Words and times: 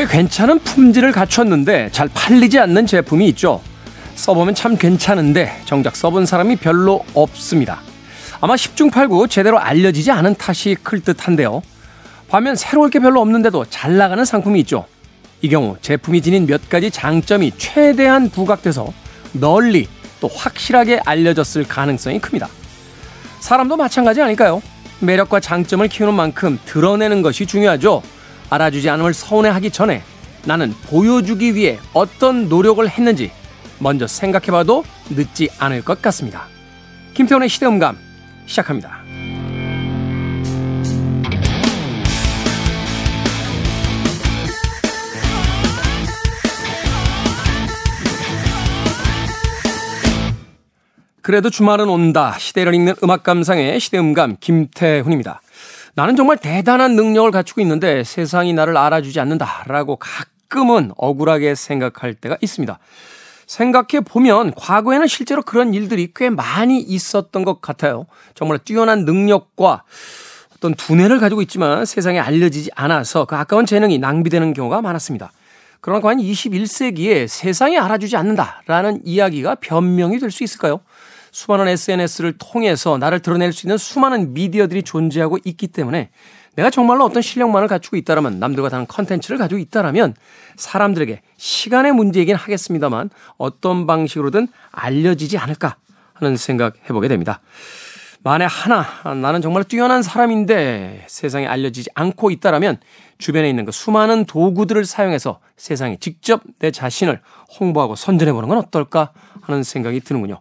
꽤 0.00 0.06
괜찮은 0.06 0.60
품질을 0.60 1.12
갖췄는데 1.12 1.90
잘 1.92 2.08
팔리지 2.08 2.58
않는 2.58 2.86
제품이 2.86 3.28
있죠. 3.28 3.60
써보면 4.14 4.54
참 4.54 4.78
괜찮은데 4.78 5.60
정작 5.66 5.94
써본 5.94 6.24
사람이 6.24 6.56
별로 6.56 7.04
없습니다. 7.12 7.82
아마 8.40 8.54
10중 8.54 8.90
8구 8.90 9.28
제대로 9.28 9.58
알려지지 9.58 10.10
않은 10.10 10.36
탓이 10.36 10.74
클 10.82 11.02
듯한데요. 11.02 11.60
반면 12.30 12.56
새로울 12.56 12.88
게 12.88 12.98
별로 12.98 13.20
없는데도 13.20 13.66
잘 13.68 13.98
나가는 13.98 14.24
상품이 14.24 14.60
있죠. 14.60 14.86
이 15.42 15.50
경우 15.50 15.76
제품이 15.82 16.22
지닌 16.22 16.46
몇 16.46 16.70
가지 16.70 16.90
장점이 16.90 17.52
최대한 17.58 18.30
부각돼서 18.30 18.94
널리 19.32 19.86
또 20.18 20.28
확실하게 20.28 21.02
알려졌을 21.04 21.64
가능성이 21.64 22.20
큽니다. 22.20 22.48
사람도 23.40 23.76
마찬가지 23.76 24.22
아닐까요? 24.22 24.62
매력과 25.00 25.40
장점을 25.40 25.86
키우는 25.88 26.14
만큼 26.14 26.58
드러내는 26.64 27.20
것이 27.20 27.44
중요하죠. 27.44 28.00
알아주지 28.50 28.90
않음을 28.90 29.14
서운해하기 29.14 29.70
전에 29.70 30.02
나는 30.44 30.72
보여주기 30.88 31.54
위해 31.54 31.78
어떤 31.92 32.48
노력을 32.48 32.86
했는지 32.86 33.30
먼저 33.78 34.06
생각해봐도 34.06 34.84
늦지 35.10 35.48
않을 35.58 35.84
것 35.84 36.02
같습니다. 36.02 36.44
김태원의 37.14 37.48
시대음감 37.48 37.96
시작합니다. 38.46 39.00
그래도 51.22 51.48
주말은 51.48 51.88
온다. 51.88 52.36
시대를 52.38 52.74
읽는 52.74 52.94
음악 53.04 53.22
감상의 53.22 53.78
시대음감 53.78 54.38
김태훈입니다. 54.40 55.40
나는 55.94 56.16
정말 56.16 56.36
대단한 56.36 56.96
능력을 56.96 57.30
갖추고 57.30 57.60
있는데 57.62 58.04
세상이 58.04 58.52
나를 58.52 58.76
알아주지 58.76 59.20
않는다라고 59.20 59.96
가끔은 59.96 60.92
억울하게 60.96 61.54
생각할 61.54 62.14
때가 62.14 62.36
있습니다. 62.40 62.78
생각해 63.46 64.04
보면 64.04 64.54
과거에는 64.54 65.08
실제로 65.08 65.42
그런 65.42 65.74
일들이 65.74 66.12
꽤 66.14 66.30
많이 66.30 66.80
있었던 66.80 67.44
것 67.44 67.60
같아요. 67.60 68.06
정말 68.34 68.58
뛰어난 68.58 69.04
능력과 69.04 69.82
어떤 70.56 70.74
두뇌를 70.74 71.18
가지고 71.18 71.42
있지만 71.42 71.84
세상에 71.84 72.20
알려지지 72.20 72.70
않아서 72.76 73.24
그 73.24 73.34
아까운 73.34 73.66
재능이 73.66 73.98
낭비되는 73.98 74.52
경우가 74.52 74.82
많았습니다. 74.82 75.32
그러나 75.80 76.00
과연 76.00 76.18
21세기에 76.18 77.26
세상이 77.26 77.78
알아주지 77.78 78.16
않는다라는 78.16 79.00
이야기가 79.04 79.56
변명이 79.56 80.18
될 80.18 80.30
수 80.30 80.44
있을까요? 80.44 80.80
수많은 81.32 81.68
SNS를 81.68 82.34
통해서 82.38 82.98
나를 82.98 83.20
드러낼 83.20 83.52
수 83.52 83.66
있는 83.66 83.78
수많은 83.78 84.34
미디어들이 84.34 84.82
존재하고 84.82 85.38
있기 85.44 85.68
때문에 85.68 86.10
내가 86.56 86.70
정말로 86.70 87.04
어떤 87.04 87.22
실력만을 87.22 87.68
갖추고 87.68 87.96
있다라면 87.96 88.40
남들과 88.40 88.68
다른 88.68 88.86
컨텐츠를 88.86 89.38
가지고 89.38 89.58
있다라면 89.58 90.14
사람들에게 90.56 91.22
시간의 91.36 91.92
문제이긴 91.92 92.34
하겠습니다만 92.34 93.10
어떤 93.38 93.86
방식으로든 93.86 94.48
알려지지 94.72 95.38
않을까 95.38 95.76
하는 96.14 96.36
생각 96.36 96.74
해보게 96.88 97.08
됩니다. 97.08 97.40
만에 98.22 98.44
하나 98.44 98.84
나는 99.14 99.40
정말 99.40 99.64
뛰어난 99.64 100.02
사람인데 100.02 101.06
세상에 101.06 101.46
알려지지 101.46 101.90
않고 101.94 102.30
있다라면 102.30 102.78
주변에 103.16 103.48
있는 103.48 103.64
그 103.64 103.72
수많은 103.72 104.26
도구들을 104.26 104.84
사용해서 104.84 105.40
세상에 105.56 105.96
직접 106.00 106.42
내 106.58 106.70
자신을 106.70 107.20
홍보하고 107.58 107.94
선전해 107.94 108.32
보는 108.32 108.48
건 108.48 108.58
어떨까 108.58 109.12
하는 109.42 109.62
생각이 109.62 110.00
드는군요. 110.00 110.40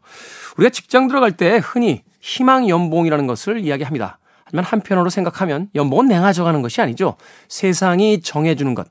우리가 0.57 0.69
직장 0.69 1.07
들어갈 1.07 1.31
때 1.31 1.59
흔히 1.63 2.03
희망 2.21 2.67
연봉이라는 2.69 3.27
것을 3.27 3.59
이야기합니다. 3.59 4.19
하지만 4.45 4.65
한편으로 4.65 5.09
생각하면 5.09 5.69
연봉은 5.75 6.07
내가 6.07 6.33
정하는 6.33 6.61
것이 6.61 6.81
아니죠. 6.81 7.15
세상이 7.47 8.21
정해주는 8.21 8.73
것. 8.73 8.87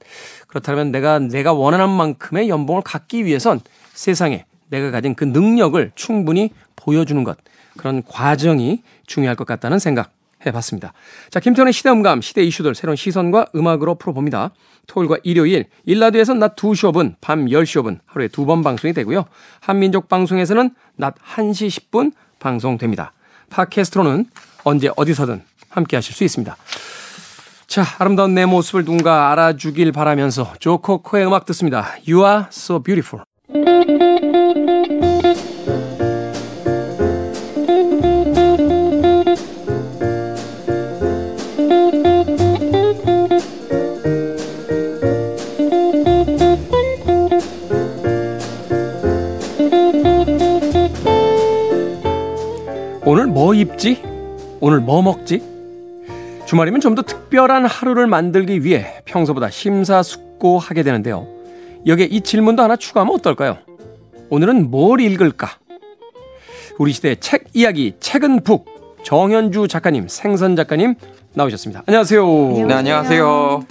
그렇다면 0.46 0.92
내가 0.92 1.18
내가 1.18 1.52
원하는 1.52 1.88
만큼의 1.90 2.48
연봉을 2.48 2.82
갖기 2.82 3.24
위해선 3.24 3.60
세상에 3.92 4.44
내가 4.70 4.90
가진 4.90 5.14
그 5.14 5.24
능력을 5.24 5.92
충분히 5.96 6.50
보여주는 6.76 7.22
것. 7.24 7.38
그런 7.76 8.02
과정이 8.04 8.82
중요할 9.06 9.34
것 9.36 9.46
같다는 9.46 9.78
생각 9.78 10.12
해봤습니다. 10.46 10.92
자, 11.30 11.40
김태훈의 11.40 11.72
시대음감, 11.72 12.20
시대 12.20 12.42
이슈들 12.42 12.74
새로운 12.74 12.96
시선과 12.96 13.46
음악으로 13.54 13.96
풀어봅니다. 13.96 14.50
토요일과 14.86 15.18
일요일, 15.22 15.66
일라드에서는 15.84 16.38
낮 16.38 16.56
2시 16.56 16.92
5분, 16.92 17.14
밤 17.20 17.46
10시 17.46 17.82
5분 17.82 17.98
하루에 18.06 18.28
두 18.28 18.46
번 18.46 18.62
방송이 18.62 18.94
되고요. 18.94 19.26
한민족 19.60 20.08
방송에서는 20.08 20.70
낮 20.96 21.14
1시 21.34 21.90
10분 21.90 22.12
방송됩니다. 22.38 23.12
팟캐스트로는 23.50 24.26
언제 24.64 24.90
어디서든 24.96 25.42
함께 25.68 25.96
하실 25.96 26.14
수 26.14 26.24
있습니다. 26.24 26.56
자, 27.66 27.84
아름다운 27.98 28.34
내 28.34 28.46
모습을 28.46 28.84
누군가 28.84 29.30
알아주길 29.32 29.92
바라면서 29.92 30.54
조코코의 30.58 31.26
음악 31.26 31.44
듣습니다. 31.46 31.96
You 32.08 32.24
are 32.24 32.44
so 32.50 32.82
beautiful. 32.82 33.24
입지? 53.60 54.02
오늘 54.60 54.80
뭐 54.80 55.02
먹지? 55.02 55.42
주말이면 56.46 56.80
좀 56.80 56.94
더 56.94 57.02
특별한 57.02 57.66
하루를 57.66 58.06
만들기 58.06 58.64
위해 58.64 59.02
평소보다 59.04 59.50
심사숙고하게 59.50 60.82
되는데요. 60.82 61.26
여기에 61.86 62.06
이 62.06 62.20
질문도 62.22 62.62
하나 62.62 62.76
추가하면 62.76 63.14
어떨까요? 63.14 63.58
오늘은 64.30 64.70
뭘 64.70 65.00
읽을까? 65.00 65.58
우리 66.78 66.92
시대의 66.92 67.16
책 67.20 67.44
이야기, 67.54 67.94
책은 68.00 68.42
북. 68.44 68.78
정현주 69.04 69.68
작가님, 69.68 70.08
생선 70.08 70.56
작가님 70.56 70.94
나오셨습니다. 71.34 71.82
안녕하세요. 71.86 72.26
네, 72.66 72.74
안녕하세요. 72.74 73.64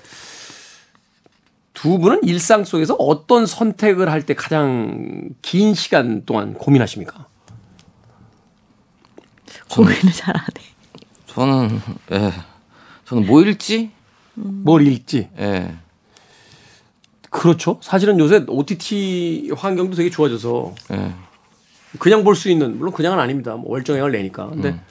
두 1.73 1.99
분은 1.99 2.21
일상 2.23 2.63
속에서 2.63 2.95
어떤 2.95 3.45
선택을 3.45 4.09
할 4.11 4.23
때 4.25 4.33
가장 4.33 5.29
긴 5.41 5.73
시간 5.73 6.23
동안 6.25 6.53
고민하십니까? 6.53 7.27
고민을 9.69 10.11
잘 10.13 10.35
안 10.35 10.43
해. 10.43 10.63
저는 11.27 11.81
예. 12.11 12.33
저는 13.05 13.25
뭐 13.27 13.41
읽지? 13.41 13.91
뭘 14.35 14.85
읽지? 14.87 15.29
예. 15.39 15.75
그렇죠. 17.29 17.79
사실은 17.81 18.19
요새 18.19 18.43
OTT 18.47 19.51
환경도 19.55 19.95
되게 19.95 20.09
좋아져서 20.09 20.73
예. 20.93 21.13
그냥 21.99 22.23
볼 22.23 22.35
수 22.35 22.49
있는 22.49 22.77
물론 22.77 22.93
그냥은 22.93 23.19
아닙니다. 23.19 23.55
뭐 23.55 23.71
월정액을 23.71 24.11
내니까. 24.11 24.47
근데 24.47 24.69
음. 24.69 24.81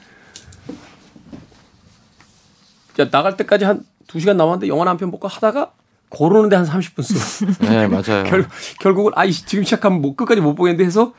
야, 2.98 3.10
나갈 3.10 3.36
때까지 3.36 3.64
한 3.64 3.84
2시간 4.08 4.36
남았는데 4.36 4.68
영화 4.68 4.86
한 4.86 4.96
편 4.96 5.10
볼까 5.10 5.28
하다가 5.28 5.72
고르는데 6.08 6.56
한 6.56 6.64
30분 6.64 7.02
쓰고 7.02 7.64
예, 7.72 7.86
맞아요. 7.86 8.24
결, 8.30 8.48
결국은 8.80 9.12
아 9.16 9.26
지금 9.28 9.64
시작하면 9.64 10.00
뭐 10.00 10.14
끝까지 10.14 10.40
못 10.40 10.54
보겠는데 10.54 10.84
해서 10.84 11.12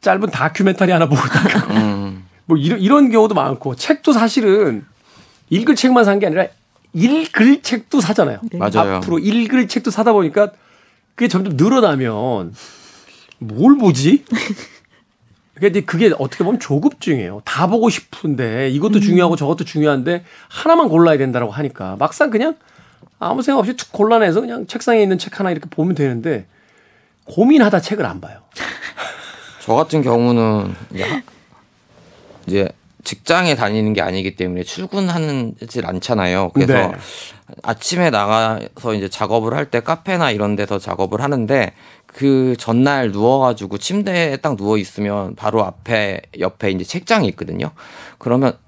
짧은 0.00 0.30
다큐멘터리 0.30 0.92
하나 0.92 1.06
보고 1.08 1.20
다가 1.20 1.74
음. 1.74 2.24
뭐 2.46 2.56
이런 2.56 2.80
이런 2.80 3.10
경우도 3.10 3.34
많고 3.34 3.76
책도 3.76 4.12
사실은 4.12 4.84
읽을 5.50 5.76
책만 5.76 6.04
산 6.04 6.18
게 6.18 6.26
아니라 6.26 6.46
읽을 6.92 7.62
책도 7.62 8.00
사잖아요. 8.00 8.40
맞아요. 8.54 8.96
앞으로 8.96 9.18
읽을 9.18 9.68
책도 9.68 9.90
사다 9.90 10.12
보니까 10.12 10.52
그게 11.14 11.28
점점 11.28 11.56
늘어나면 11.56 12.54
뭘 13.38 13.76
보지? 13.78 14.24
그게 15.54 15.82
그게 15.82 16.10
어떻게 16.18 16.42
보면 16.42 16.58
조급증이에요. 16.58 17.42
다 17.44 17.66
보고 17.66 17.90
싶은데 17.90 18.70
이것도 18.70 19.00
중요하고 19.00 19.36
저것도 19.36 19.64
중요한데 19.64 20.24
하나만 20.48 20.88
골라야 20.88 21.18
된다라고 21.18 21.52
하니까 21.52 21.96
막상 21.98 22.30
그냥 22.30 22.56
아무 23.18 23.42
생각 23.42 23.58
없이 23.60 23.74
툭 23.76 23.92
골라내서 23.92 24.40
그냥 24.40 24.66
책상에 24.66 25.02
있는 25.02 25.18
책 25.18 25.38
하나 25.38 25.50
이렇게 25.50 25.68
보면 25.68 25.94
되는데 25.94 26.46
고민하다 27.24 27.80
책을 27.82 28.06
안 28.06 28.20
봐요. 28.22 28.40
저 29.70 29.76
같은 29.76 30.02
경우는 30.02 30.74
이제, 32.48 32.68
직장에 33.04 33.54
다니는 33.54 33.92
게 33.92 34.02
아니기 34.02 34.34
때문에 34.34 34.64
출근하는질 34.64 35.86
않잖아요. 35.86 36.50
그래서 36.52 36.72
네. 36.72 36.92
아침에 37.62 38.10
나가서 38.10 38.94
이제 38.94 39.08
작업을 39.08 39.54
할 39.54 39.66
때 39.70 39.78
카페나 39.78 40.32
이런 40.32 40.56
데서 40.56 40.80
작업을 40.80 41.20
하는데 41.20 41.72
그 42.06 42.56
전날 42.58 43.12
누워가지고 43.12 43.78
침대에 43.78 44.38
딱 44.38 44.56
누워 44.56 44.76
있으면 44.76 45.36
바로 45.36 45.64
앞에 45.64 46.20
옆에 46.40 46.72
이제 46.72 46.82
책장이 46.82 47.28
있거든요. 47.28 47.70
그러면 48.18 48.58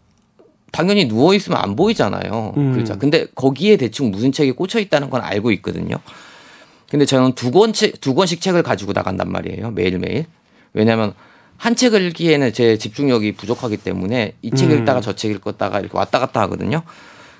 당연히 0.70 1.08
누워 1.08 1.34
있으면 1.34 1.58
안 1.60 1.74
보이잖아요. 1.74 2.54
음. 2.56 2.72
그렇죠. 2.74 2.96
근데 2.96 3.26
거기에 3.34 3.76
대충 3.76 4.12
무슨 4.12 4.30
책이 4.30 4.52
꽂혀 4.52 4.78
있다는 4.78 5.10
건 5.10 5.20
알고 5.20 5.50
있거든요. 5.50 5.96
근데 6.88 7.04
저는 7.06 7.32
두 7.32 7.50
권씩 7.50 8.00
두 8.00 8.14
권씩 8.14 8.40
책을 8.40 8.62
가지고 8.62 8.92
나간단 8.92 9.32
말이에요. 9.32 9.72
매일 9.72 9.98
매일. 9.98 10.26
왜냐하면 10.74 11.14
한 11.56 11.76
책을 11.76 12.02
읽기에는 12.02 12.52
제 12.52 12.76
집중력이 12.76 13.32
부족하기 13.32 13.76
때문에 13.78 14.34
이책 14.42 14.70
음. 14.70 14.78
읽다가 14.78 15.00
저 15.00 15.12
책 15.12 15.30
읽었다가 15.30 15.80
이렇게 15.80 15.96
왔다 15.96 16.18
갔다 16.18 16.40
하거든요. 16.42 16.82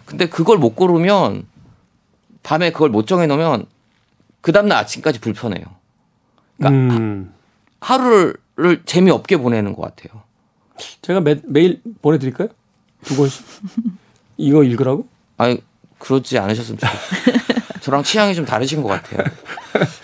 근데 0.05 0.29
그걸 0.29 0.59
못 0.59 0.77
고르면 0.77 1.45
밤에 2.43 2.71
그걸 2.73 2.91
못 2.91 3.07
정해 3.07 3.27
놓으면 3.27 3.67
그 4.41 4.53
다음날 4.53 4.79
아침까지 4.79 5.21
불편해요. 5.21 5.65
그러니까 6.59 6.97
음. 6.99 7.33
하루를 7.81 8.83
재미없게 8.85 9.39
보내는 9.39 9.75
것 9.75 9.83
같아요. 9.83 10.23
제가 11.03 11.21
매, 11.21 11.37
매일 11.45 11.81
보내드릴까요? 12.01 12.49
두 13.05 13.17
권씩? 13.17 13.45
이거 14.37 14.63
읽으라고? 14.65 15.07
아니 15.37 15.61
그러지 15.99 16.39
않으셨으면 16.39 16.79
좋겠어요. 16.79 17.37
저랑 17.83 18.05
취향이 18.05 18.35
좀 18.35 18.45
다르신 18.45 18.83
것 18.83 18.89
같아요. 18.89 19.25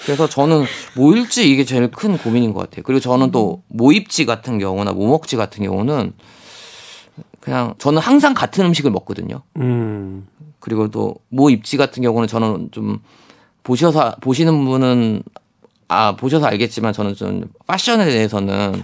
그래서 0.05 0.29
저는 0.29 0.65
모일지 0.95 1.49
이게 1.49 1.65
제일 1.65 1.91
큰 1.91 2.19
고민인 2.19 2.53
것 2.53 2.61
같아요. 2.61 2.83
그리고 2.83 3.01
저는 3.01 3.31
또 3.31 3.63
모입지 3.69 4.27
같은 4.27 4.59
경우나 4.59 4.93
모먹지 4.93 5.37
같은 5.37 5.65
경우는 5.65 6.13
그냥 7.41 7.75
저는 7.79 8.03
항상 8.03 8.35
같은 8.35 8.65
음식을 8.67 8.91
먹거든요. 8.91 9.43
음. 9.59 10.27
그리고 10.59 10.91
또 10.91 11.15
모입지 11.29 11.77
같은 11.77 12.03
경우는 12.03 12.27
저는 12.27 12.71
좀 12.73 12.99
보셔서 13.63 14.17
보시는 14.21 14.65
분은 14.65 15.23
아 15.87 16.17
보셔서 16.17 16.47
알겠지만 16.47 16.93
저는 16.93 17.15
좀 17.15 17.45
패션에 17.69 18.07
대해서는 18.07 18.83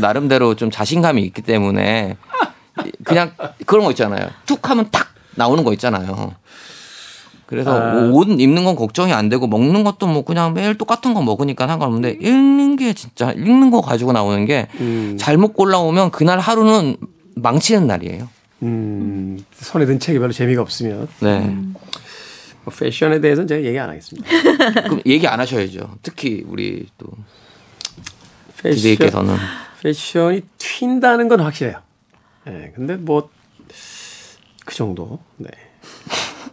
나름대로 0.00 0.56
좀 0.56 0.68
자신감이 0.68 1.22
있기 1.22 1.42
때문에 1.42 2.16
그냥 3.04 3.34
그런 3.66 3.84
거 3.84 3.90
있잖아요. 3.92 4.28
툭 4.46 4.68
하면 4.68 4.88
탁 4.90 5.14
나오는 5.36 5.62
거 5.62 5.72
있잖아요. 5.74 6.34
그래서 7.46 7.78
아. 7.78 7.94
뭐옷 7.94 8.40
입는 8.40 8.64
건 8.64 8.76
걱정이 8.76 9.12
안 9.12 9.28
되고 9.28 9.46
먹는 9.46 9.84
것도 9.84 10.06
뭐 10.06 10.24
그냥 10.24 10.54
매일 10.54 10.76
똑같은 10.76 11.14
거 11.14 11.22
먹으니까 11.22 11.66
상관없는데 11.66 12.18
읽는 12.20 12.76
게 12.76 12.92
진짜 12.94 13.32
읽는 13.32 13.70
거 13.70 13.80
가지고 13.80 14.12
나오는 14.12 14.44
게 14.46 14.68
음. 14.80 15.16
잘못 15.18 15.54
골라오면 15.54 16.10
그날 16.10 16.38
하루는 16.38 16.96
망치는 17.36 17.86
날이에요. 17.86 18.28
음. 18.62 19.44
손에 19.52 19.86
든 19.86 19.98
책이 19.98 20.18
별로 20.18 20.32
재미가 20.32 20.62
없으면 20.62 21.08
네. 21.20 21.56
뭐 22.64 22.72
패션에 22.78 23.20
대해서는 23.20 23.48
제가 23.48 23.64
얘기 23.64 23.78
안 23.78 23.90
하겠습니다. 23.90 24.28
그럼 24.84 25.00
얘기 25.06 25.26
안 25.26 25.40
하셔야죠. 25.40 25.96
특히 26.02 26.44
우리 26.46 26.86
또 26.96 27.06
패션, 28.62 28.76
DJ께서는 28.76 29.34
패션이 29.82 30.42
튄다는 30.58 31.28
건 31.28 31.40
확실해요. 31.40 31.78
예. 32.46 32.72
근데 32.74 32.96
뭐 32.96 33.28
그 34.64 34.74
정도. 34.74 35.18
네. 35.36 35.48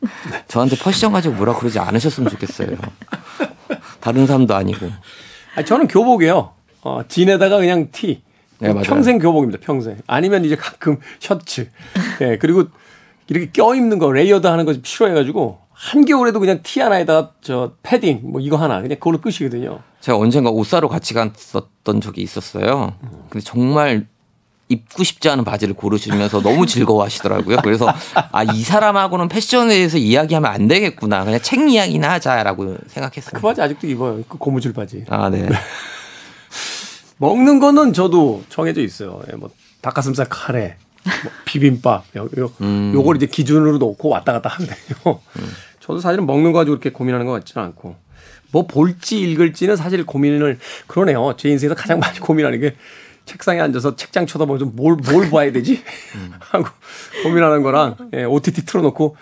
저한테 0.48 0.76
패션 0.82 1.12
가지고 1.12 1.36
뭐라 1.36 1.54
그러지 1.56 1.80
않으셨으면 1.80 2.30
좋겠어요. 2.30 2.78
다른 4.00 4.26
사람도 4.26 4.56
아니고. 4.56 4.90
아, 5.56 5.64
저는 5.64 5.88
교복이에요. 5.88 6.54
어, 6.82 7.02
진에다가 7.08 7.58
그냥 7.58 7.90
티. 7.92 8.22
네. 8.60 8.74
평생 8.84 9.20
교복입니다. 9.20 9.60
평생. 9.62 9.98
아니면 10.08 10.46
이제 10.46 10.56
가끔 10.56 11.00
셔츠. 11.20 11.70
예. 12.22 12.38
그리고 12.38 12.66
이렇게 13.28 13.52
껴 13.52 13.76
입는 13.76 14.00
거 14.00 14.12
layered 14.12 14.48
하는 14.48 14.66
거 14.66 14.74
싫어해가지고 14.84 15.60
한겨울에도 15.72 16.40
그냥 16.40 16.60
티 16.62 16.82
하나에다가 16.82 17.32
저 17.42 17.74
패딩 17.84 18.22
뭐 18.24 18.42
이거 18.42 18.58
하나 18.58 18.82
그냥 18.82 18.98
그걸로 19.00 19.22
끝이거든요. 19.22 19.80
제가 20.02 20.18
언젠가 20.18 20.50
옷 20.50 20.66
사러 20.66 20.90
같이 20.90 21.14
갔었던 21.14 22.02
적이 22.02 22.22
있었어요. 22.22 22.96
근데 23.30 23.44
정말 23.44 24.08
입고 24.70 25.04
싶지 25.04 25.28
않은 25.30 25.44
바지를 25.44 25.74
고르시면서 25.74 26.42
너무 26.42 26.66
즐거워하시더라고요. 26.68 27.58
그래서 27.64 27.92
아 28.32 28.44
이 28.44 28.64
사람하고는 28.64 29.28
패션에 29.28 29.70
대해서 29.70 29.98
이야기하면 29.98 30.50
안 30.52 30.68
되겠구나. 30.68 31.24
그냥 31.26 31.40
책 31.42 31.70
이야기나 31.70 32.12
하자라고 32.14 32.66
그 32.66 32.78
생각했어요. 32.88 33.42
바지 33.42 33.62
아직도 33.62 33.88
입어요. 33.88 34.24
그 34.30 34.38
고무줄 34.38 34.74
바지. 34.74 35.04
아 35.10 35.30
네. 35.30 35.48
먹는 37.18 37.60
거는 37.60 37.94
저도 37.94 38.44
정해져 38.50 38.82
있어요. 38.82 39.22
예, 39.32 39.36
뭐 39.36 39.50
닭가슴살 39.82 40.28
카레, 40.30 40.78
뭐 41.04 41.32
비빔밥, 41.46 42.06
요, 42.16 42.30
요, 42.38 42.52
음. 42.62 42.92
요걸 42.94 43.18
이제 43.18 43.26
기준으로 43.26 43.78
놓고 43.78 44.10
왔다 44.10 44.32
갔다 44.34 44.50
하면 44.50 44.70
돼요. 44.70 45.20
저도 45.80 46.00
사실은 46.00 46.26
먹는 46.26 46.52
거 46.54 46.60
가지고 46.60 46.78
그렇게 46.80 46.92
고민하는 46.92 47.26
것 47.26 47.34
같지는 47.34 47.66
않고 47.68 47.96
뭐 48.52 48.68
볼지 48.68 49.20
읽을지는 49.20 49.76
사실 49.76 50.06
고민을 50.06 50.60
그러네요. 50.88 51.36
제 51.38 51.50
인생에서 51.50 51.76
가장 51.76 52.00
많이 52.00 52.20
고민하는 52.20 52.60
게 52.62 52.76
책상에 53.30 53.60
앉아서 53.62 53.96
책장 53.96 54.26
쳐다보면서 54.26 54.66
뭘, 54.74 54.98
뭘 55.12 55.30
봐야 55.30 55.52
되지? 55.52 55.84
하고 56.40 56.66
고민하는 57.24 57.62
거랑 57.62 57.96
예, 58.16 58.24
OTT 58.24 58.66
틀어놓고 58.66 59.16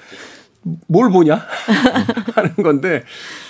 뭘 0.88 1.10
보냐? 1.12 1.46
하는 2.36 2.56
건데 2.56 3.04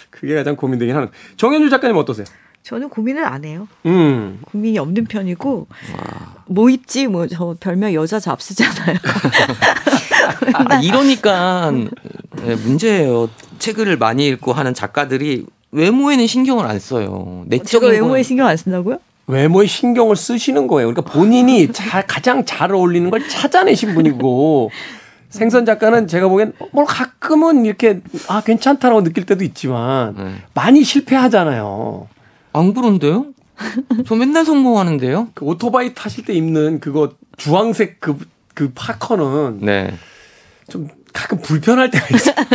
그게 0.10 0.34
가장 0.34 0.56
고민되긴 0.56 0.96
하는. 0.96 1.10
정현주 1.38 1.70
작가님 1.70 1.96
어떠세요? 1.98 2.26
저는 2.64 2.90
고민을 2.90 3.24
안 3.24 3.46
해요. 3.46 3.68
음. 3.86 4.40
고민이 4.52 4.78
없는 4.80 5.06
편이고 5.06 5.68
뭐 6.48 6.70
입지 6.72 7.06
뭐 7.08 7.28
저 7.28 7.56
별명 7.60 7.94
여자 7.94 8.20
잡스잖아요. 8.20 8.98
아, 10.54 10.80
이러니까 10.82 11.72
네, 11.72 12.56
문제예요. 12.56 13.30
책을 13.60 13.98
많이 13.98 14.28
읽고 14.28 14.54
하는 14.54 14.74
작가들이 14.74 15.46
외모에는 15.72 16.26
신경을 16.28 16.66
안 16.66 16.80
써요. 16.80 17.44
제가 17.50 17.56
내적인 17.64 17.90
외모에 17.92 18.20
건- 18.20 18.24
신경 18.24 18.48
안 18.48 18.58
쓴다고요? 18.58 18.98
외모에 19.28 19.68
신경을 19.68 20.16
쓰시는 20.16 20.68
거예요. 20.68 20.92
그러니까 20.92 21.14
본인이 21.14 21.72
잘, 21.72 22.08
가장 22.08 22.46
잘 22.46 22.74
어울리는 22.74 23.10
걸 23.10 23.28
찾아내신 23.28 23.94
분이고 23.94 24.72
생선 25.30 25.66
작가는 25.66 26.08
제가 26.08 26.30
보기엔 26.30 26.54
뭘 26.72 26.86
가끔은 26.86 27.66
이렇게 27.66 28.00
아 28.30 28.42
괜찮다라고 28.42 29.04
느낄 29.04 29.26
때도 29.26 29.44
있지만 29.44 30.16
네. 30.18 30.32
많이 30.54 30.84
실패하잖아요. 30.84 32.08
안 32.54 32.74
그런데요? 32.74 33.26
저 34.06 34.16
맨날 34.16 34.46
성공하는데요. 34.46 35.30
그 35.34 35.46
오토바이 35.46 35.94
타실 35.94 36.24
때 36.24 36.34
입는 36.34 36.80
그거 36.80 37.12
주황색 37.36 38.00
그, 38.00 38.18
그 38.54 38.72
파커는 38.74 39.60
네. 39.62 39.94
좀 40.70 40.88
가끔 41.12 41.42
불편할 41.42 41.92
때가 41.92 42.16
있어요. 42.16 42.36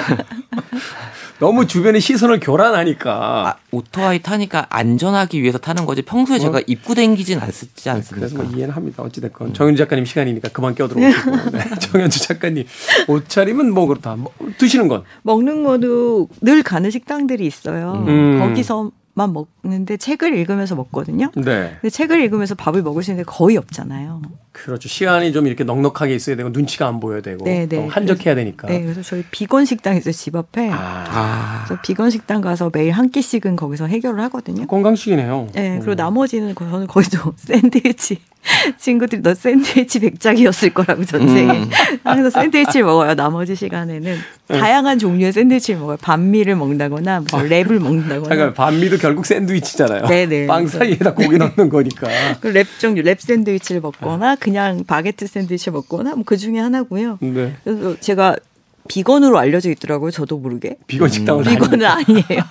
너무 1.42 1.66
주변의 1.66 2.00
시선을 2.00 2.38
교란하니까. 2.38 3.48
아, 3.48 3.56
오토바이 3.72 4.22
타니까 4.22 4.68
안전하기 4.70 5.42
위해서 5.42 5.58
타는 5.58 5.86
거지 5.86 6.02
평소에 6.02 6.38
제가 6.38 6.60
입고 6.68 6.94
댕기진 6.94 7.40
않지 7.40 7.66
그래서 7.74 7.90
않습니까? 7.90 8.44
뭐 8.44 8.52
이해는 8.52 8.72
합니다. 8.72 9.02
어찌됐건. 9.02 9.52
정현주 9.52 9.82
작가님 9.82 10.04
시간이니까 10.04 10.50
그만 10.50 10.76
껴들어 10.76 11.04
오시고. 11.04 11.30
네. 11.50 11.64
정현주 11.80 12.20
작가님 12.20 12.64
옷차림은 13.08 13.74
뭐 13.74 13.88
그렇다. 13.88 14.14
뭐 14.14 14.32
드시는 14.56 14.86
건. 14.86 15.02
먹는 15.22 15.64
거도 15.64 16.28
늘 16.40 16.62
가는 16.62 16.88
식당들이 16.88 17.44
있어요. 17.44 18.04
음. 18.06 18.38
거기서 18.38 18.92
만 19.14 19.34
먹는데 19.34 19.98
책을 19.98 20.34
읽으면서 20.38 20.74
먹거든요. 20.74 21.30
네. 21.34 21.76
근데 21.80 21.90
책을 21.90 22.20
읽으면서 22.22 22.54
밥을 22.54 22.82
먹을 22.82 23.02
수 23.02 23.10
있는 23.10 23.24
게 23.24 23.30
거의 23.30 23.56
없잖아요. 23.58 24.22
그렇죠. 24.52 24.88
시간이 24.88 25.32
좀 25.32 25.46
이렇게 25.46 25.64
넉넉하게 25.64 26.14
있어야 26.14 26.36
되고 26.36 26.48
눈치가 26.50 26.86
안 26.86 26.98
보여야 26.98 27.20
되고 27.20 27.44
네, 27.44 27.66
네. 27.66 27.76
또 27.76 27.88
한적해야 27.90 28.34
되니까. 28.34 28.68
네, 28.68 28.80
그래서 28.82 29.02
저희 29.02 29.22
비건 29.30 29.66
식당 29.66 29.96
있어요 29.96 30.12
집 30.12 30.34
앞에. 30.36 30.70
아, 30.70 31.04
아, 31.08 31.64
그래서 31.66 31.80
비건 31.82 32.10
식당 32.10 32.40
가서 32.40 32.70
매일 32.72 32.92
한 32.92 33.10
끼씩은 33.10 33.56
거기서 33.56 33.86
해결을 33.86 34.20
하거든요. 34.24 34.66
건강식이네요. 34.66 35.48
네, 35.52 35.76
그리고 35.78 35.92
음. 35.92 35.96
나머지는 35.96 36.54
거- 36.54 36.68
저는 36.68 36.86
거기도 36.86 37.32
샌드위치. 37.36 38.18
친구들이 38.78 39.22
너 39.22 39.34
샌드위치 39.34 40.00
백작이었을 40.00 40.74
거라고 40.74 41.04
전생에. 41.04 41.50
음. 41.52 41.70
그래서 42.02 42.30
샌드위치를 42.30 42.84
먹어요. 42.84 43.14
나머지 43.14 43.54
시간에는 43.54 44.18
네. 44.48 44.58
다양한 44.58 44.98
종류의 44.98 45.32
샌드위치를 45.32 45.80
먹어요. 45.80 45.96
반미를 45.98 46.56
먹는다거나 46.56 47.20
무슨 47.20 47.48
랩을 47.48 47.78
먹는다거나. 47.78 48.28
잠깐 48.28 48.54
반미도 48.54 48.98
결국 48.98 49.26
샌드위치잖아요. 49.26 50.06
네네. 50.06 50.46
빵 50.46 50.66
사이에다 50.66 51.14
고기 51.14 51.38
넣는 51.38 51.68
거니까. 51.68 52.08
그 52.40 52.51
랩 52.51 52.66
종류 52.78 53.02
랩 53.02 53.20
샌드위치를 53.20 53.80
먹거나 53.80 54.36
그냥 54.36 54.84
바게트 54.84 55.26
샌드위치 55.26 55.70
먹거나 55.70 56.14
뭐 56.16 56.22
그 56.32 56.36
중에 56.38 56.58
하나고요. 56.58 57.18
네. 57.20 57.54
그래서 57.62 57.94
제가 58.00 58.36
비건으로 58.88 59.38
알려져 59.38 59.70
있더라고요. 59.70 60.10
저도 60.10 60.38
모르게. 60.38 60.76
비건 60.86 61.08
식당을 61.08 61.44
비건은 61.44 61.86
아니에요. 61.86 62.42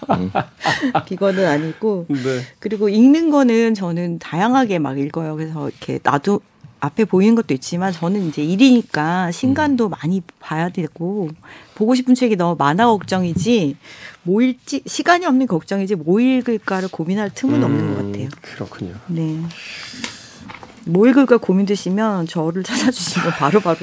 비건은 1.05 1.45
아니고 1.45 2.05
네. 2.09 2.41
그리고 2.59 2.89
읽는 2.89 3.29
거는 3.29 3.73
저는 3.73 4.19
다양하게 4.19 4.79
막 4.79 4.97
읽어요. 4.97 5.35
그래서 5.35 5.69
이렇게 5.69 5.99
나도 6.01 6.41
앞에 6.79 7.05
보이는 7.05 7.35
것도 7.35 7.53
있지만 7.53 7.93
저는 7.93 8.27
이제 8.27 8.43
일이니까 8.43 9.31
신간도 9.31 9.89
많이 9.89 10.21
봐야 10.39 10.69
되고 10.69 11.29
보고 11.75 11.93
싶은 11.93 12.15
책이 12.15 12.37
너무 12.37 12.55
많아 12.57 12.87
걱정이지 12.87 13.77
뭐 14.23 14.41
읽지 14.41 14.81
시간이 14.87 15.25
없는 15.27 15.45
걱정이지 15.45 15.95
뭐 15.95 16.19
읽을까를 16.19 16.89
고민할 16.89 17.31
틈은 17.33 17.63
없는 17.63 17.95
것 17.95 18.05
같아요. 18.05 18.29
그렇군요. 18.41 18.93
네. 19.07 19.37
뭐 20.85 21.07
읽을까 21.07 21.37
고민되시면 21.37 22.27
저를 22.27 22.63
찾아주시면 22.63 23.31
바로 23.37 23.59
바로 23.59 23.77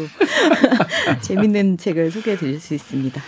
재밌는 1.23 1.79
책을 1.79 2.11
소개해 2.11 2.37
드릴 2.37 2.61
수 2.61 2.75
있습니다. 2.75 3.21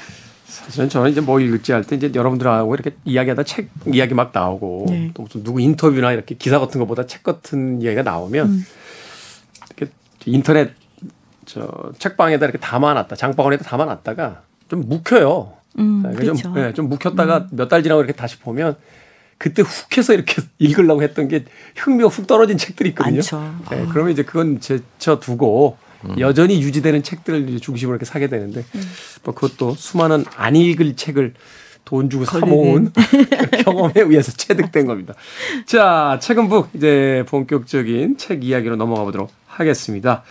사실은 0.47 0.89
저는 0.89 1.11
이제 1.11 1.21
뭐 1.21 1.41
읽을지 1.41 1.73
할 1.73 1.85
때 1.85 1.97
이제 1.97 2.11
여러분들하고 2.15 2.75
이렇게 2.75 2.97
이야기하다 3.05 3.45
책 3.45 3.71
이야기 3.93 4.15
막 4.15 4.31
나오고 4.35 4.87
네. 4.89 5.11
또 5.15 5.23
무슨 5.23 5.43
누구 5.43 5.61
인터뷰나 5.61 6.13
이렇게 6.13 6.35
기사 6.35 6.59
같은 6.59 6.81
것보다 6.81 7.07
책 7.07 7.23
같은 7.23 7.81
이야기가 7.81 8.03
나오면 8.03 8.47
음. 8.49 8.67
이렇게 9.77 9.93
인터넷 10.27 10.73
저 11.47 11.93
책방에다 11.99 12.45
이렇게 12.47 12.59
담아놨다 12.59 13.17
장바구니에다 13.17 13.65
담아놨다가 13.65 14.43
좀 14.69 14.89
묵혀요. 14.89 15.53
음, 15.79 16.03
네, 16.05 16.15
그렇죠. 16.15 16.43
좀, 16.43 16.55
네, 16.55 16.73
좀 16.75 16.89
묵혔다가 16.89 17.47
몇달 17.53 17.83
지나고 17.83 18.01
이렇게 18.01 18.13
다시 18.13 18.39
보면 18.39 18.77
그때 19.41 19.63
훅 19.63 19.97
해서 19.97 20.13
이렇게 20.13 20.43
읽으려고 20.61 21.03
했던 21.03 21.27
게 21.27 21.47
흥미가 21.75 22.11
훅 22.11 22.27
떨어진 22.27 22.59
책들이 22.59 22.91
있거든요. 22.91 23.23
네, 23.71 23.87
그러면 23.91 24.13
이제 24.13 24.23
그건 24.23 24.61
제쳐 24.61 25.19
두고 25.19 25.79
여전히 26.19 26.61
유지되는 26.61 27.03
책들을 27.03 27.59
중심으로 27.61 27.95
이렇게 27.95 28.05
사게 28.05 28.29
되는데 28.29 28.65
뭐 29.25 29.35
그것도 29.35 29.77
수많은 29.77 30.27
안 30.37 30.57
읽을 30.57 30.95
책을 30.95 31.33
돈 31.87 32.11
주고 32.11 32.27
사 32.27 32.39
모은 32.39 32.93
경험에 33.65 33.95
의해서 33.97 34.31
체득된 34.33 34.87
겁니다. 34.87 35.15
자, 35.65 36.19
책은 36.21 36.51
북 36.51 36.69
이제 36.75 37.25
본격적인 37.29 38.19
책 38.19 38.45
이야기로 38.45 38.77
넘어가 38.77 39.05
보도록 39.05 39.33
하겠습니다. 39.47 40.23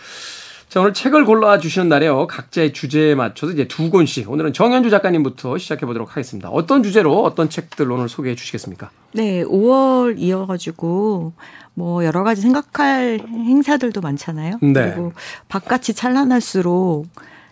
자, 0.70 0.78
오늘 0.80 0.94
책을 0.94 1.24
골라 1.24 1.58
주시는 1.58 1.88
날에요. 1.88 2.28
각자의 2.28 2.72
주제에 2.72 3.16
맞춰서 3.16 3.52
이제 3.52 3.66
두 3.66 3.90
권씩. 3.90 4.30
오늘은 4.30 4.52
정현주 4.52 4.88
작가님부터 4.88 5.58
시작해 5.58 5.84
보도록 5.84 6.12
하겠습니다. 6.12 6.48
어떤 6.48 6.84
주제로 6.84 7.24
어떤 7.24 7.50
책들 7.50 7.90
오늘 7.90 8.08
소개해 8.08 8.36
주시겠습니까? 8.36 8.88
네, 9.12 9.42
5월 9.42 10.16
이어가지고 10.16 11.32
뭐 11.74 12.04
여러 12.04 12.22
가지 12.22 12.40
생각할 12.42 13.18
행사들도 13.28 14.00
많잖아요. 14.00 14.58
네. 14.62 14.92
그리고 14.92 15.12
바깥이 15.48 15.92
찬란할수록 15.92 17.08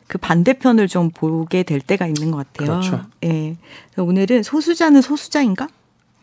그 0.06 0.18
반대편을 0.18 0.86
좀 0.86 1.10
보게 1.10 1.64
될 1.64 1.80
때가 1.80 2.06
있는 2.06 2.30
것 2.30 2.36
같아요. 2.36 2.78
그렇죠. 2.78 3.04
예. 3.24 3.56
그래서 3.90 4.04
오늘은 4.08 4.44
소수자는 4.44 5.02
소수자인가? 5.02 5.66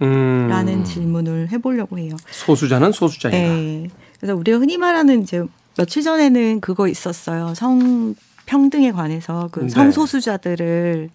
음. 0.01 0.47
라는 0.49 0.85
질문을 0.85 1.49
해보려고 1.51 1.99
해요. 1.99 2.15
소수자는 2.29 2.93
소수자인가? 2.93 3.37
예. 3.37 3.89
그래서 4.17 4.33
우리가 4.33 4.59
흔히 4.59 4.77
말하는 4.77 5.23
이제 5.23 5.43
며칠 5.77 6.03
전에는 6.03 6.61
그거 6.61 6.87
있었어요. 6.87 7.53
성 7.53 8.15
평등에 8.45 8.91
관해서 8.91 9.49
그 9.51 9.61
네. 9.61 9.69
성소수자들을 9.69 11.09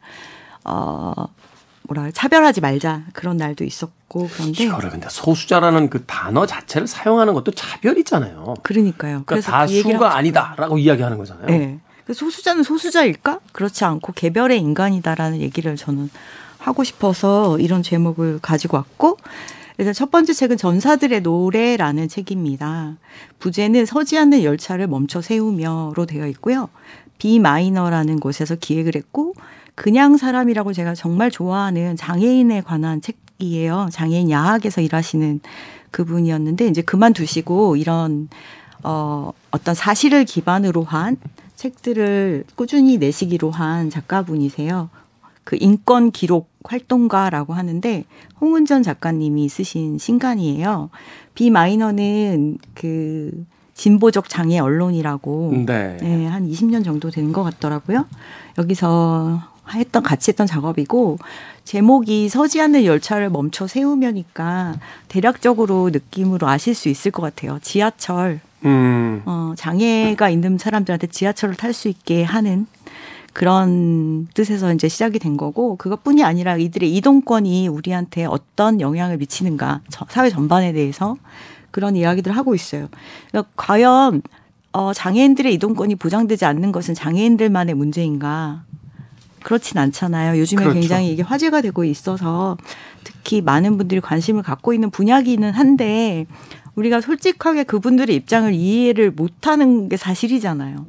어 0.64 1.14
뭐라 1.82 2.10
차별하지 2.12 2.60
말자 2.60 3.04
그런 3.12 3.36
날도 3.36 3.64
있었고 3.64 4.28
그런데 4.32 4.64
이거를 4.64 4.90
근데 4.90 5.08
소수자라는 5.08 5.90
그 5.90 6.04
단어 6.04 6.46
자체를 6.46 6.86
사용하는 6.86 7.34
것도 7.34 7.52
차별이잖아요. 7.52 8.54
그러니까요. 8.62 9.22
그러니까 9.26 9.66
그 9.66 9.72
얘기를 9.72 9.92
다수가 9.92 10.06
하고 10.06 10.16
아니다라고 10.16 10.78
이야기하는 10.78 11.18
거잖아요. 11.18 11.46
네. 11.46 11.80
그 12.06 12.14
소수자는 12.14 12.64
소수자일까? 12.64 13.40
그렇지 13.52 13.84
않고 13.84 14.12
개별의 14.12 14.58
인간이다라는 14.58 15.40
얘기를 15.40 15.76
저는 15.76 16.10
하고 16.58 16.84
싶어서 16.84 17.58
이런 17.58 17.82
제목을 17.82 18.40
가지고 18.42 18.76
왔고 18.76 19.16
그래서 19.80 19.94
첫 19.94 20.10
번째 20.10 20.34
책은 20.34 20.58
전사들의 20.58 21.22
노래라는 21.22 22.08
책입니다. 22.08 22.98
부제는 23.38 23.86
서지 23.86 24.18
않는 24.18 24.42
열차를 24.42 24.86
멈춰 24.86 25.22
세우며로 25.22 26.04
되어 26.04 26.26
있고요. 26.26 26.68
비 27.16 27.38
마이너라는 27.38 28.20
곳에서 28.20 28.56
기획을 28.56 28.94
했고 28.94 29.32
그냥 29.74 30.18
사람이라고 30.18 30.74
제가 30.74 30.94
정말 30.94 31.30
좋아하는 31.30 31.96
장애인에 31.96 32.60
관한 32.60 33.00
책이에요. 33.00 33.88
장애인 33.90 34.30
야학에서 34.30 34.82
일하시는 34.82 35.40
그분이었는데 35.92 36.66
이제 36.66 36.82
그만두시고 36.82 37.76
이런 37.76 38.28
어 38.82 39.32
어떤 39.50 39.74
사실을 39.74 40.26
기반으로 40.26 40.82
한 40.82 41.16
책들을 41.56 42.44
꾸준히 42.54 42.98
내시기로 42.98 43.50
한 43.50 43.88
작가분이세요. 43.88 44.90
그 45.50 45.56
인권 45.58 46.12
기록 46.12 46.48
활동가라고 46.62 47.54
하는데 47.54 48.04
홍은전 48.40 48.84
작가님이 48.84 49.48
쓰신 49.48 49.98
신간이에요. 49.98 50.90
비 51.34 51.50
마이너는 51.50 52.58
그 52.74 53.44
진보적 53.74 54.28
장애 54.28 54.60
언론이라고 54.60 55.64
네. 55.66 55.96
네, 56.00 56.26
한 56.26 56.48
20년 56.48 56.84
정도 56.84 57.10
된 57.10 57.32
것 57.32 57.42
같더라고요. 57.42 58.06
여기서 58.58 59.42
했던 59.74 60.04
같이 60.04 60.30
했던 60.30 60.46
작업이고 60.46 61.18
제목이 61.64 62.28
서지 62.28 62.60
않는 62.60 62.84
열차를 62.84 63.28
멈춰 63.28 63.66
세우면이니까 63.66 64.76
대략적으로 65.08 65.90
느낌으로 65.90 66.46
아실 66.46 66.76
수 66.76 66.88
있을 66.88 67.10
것 67.10 67.22
같아요. 67.22 67.58
지하철 67.60 68.38
음. 68.64 69.22
어, 69.26 69.54
장애가 69.56 70.30
있는 70.30 70.58
사람들한테 70.58 71.08
지하철을 71.08 71.56
탈 71.56 71.72
수 71.72 71.88
있게 71.88 72.22
하는 72.22 72.68
그런 73.32 74.26
뜻에서 74.34 74.72
이제 74.74 74.88
시작이 74.88 75.18
된 75.18 75.36
거고 75.36 75.76
그것뿐이 75.76 76.24
아니라 76.24 76.56
이들의 76.56 76.94
이동권이 76.96 77.68
우리한테 77.68 78.24
어떤 78.24 78.80
영향을 78.80 79.16
미치는가 79.18 79.80
저- 79.88 80.06
사회 80.08 80.30
전반에 80.30 80.72
대해서 80.72 81.16
그런 81.70 81.94
이야기들을 81.96 82.36
하고 82.36 82.54
있어요. 82.54 82.88
그러니까 83.30 83.50
과연 83.56 84.22
어, 84.72 84.92
장애인들의 84.92 85.52
이동권이 85.54 85.96
보장되지 85.96 86.44
않는 86.44 86.70
것은 86.72 86.94
장애인들만의 86.94 87.74
문제인가? 87.74 88.64
그렇진 89.42 89.78
않잖아요. 89.78 90.38
요즘에 90.38 90.62
그렇죠. 90.62 90.78
굉장히 90.80 91.12
이게 91.12 91.22
화제가 91.22 91.60
되고 91.62 91.82
있어서 91.84 92.56
특히 93.04 93.40
많은 93.40 93.78
분들이 93.78 94.00
관심을 94.00 94.42
갖고 94.42 94.74
있는 94.74 94.90
분야기는 94.90 95.50
한데 95.52 96.26
우리가 96.74 97.00
솔직하게 97.00 97.64
그분들의 97.64 98.14
입장을 98.14 98.52
이해를 98.52 99.10
못하는 99.12 99.88
게 99.88 99.96
사실이잖아요. 99.96 100.86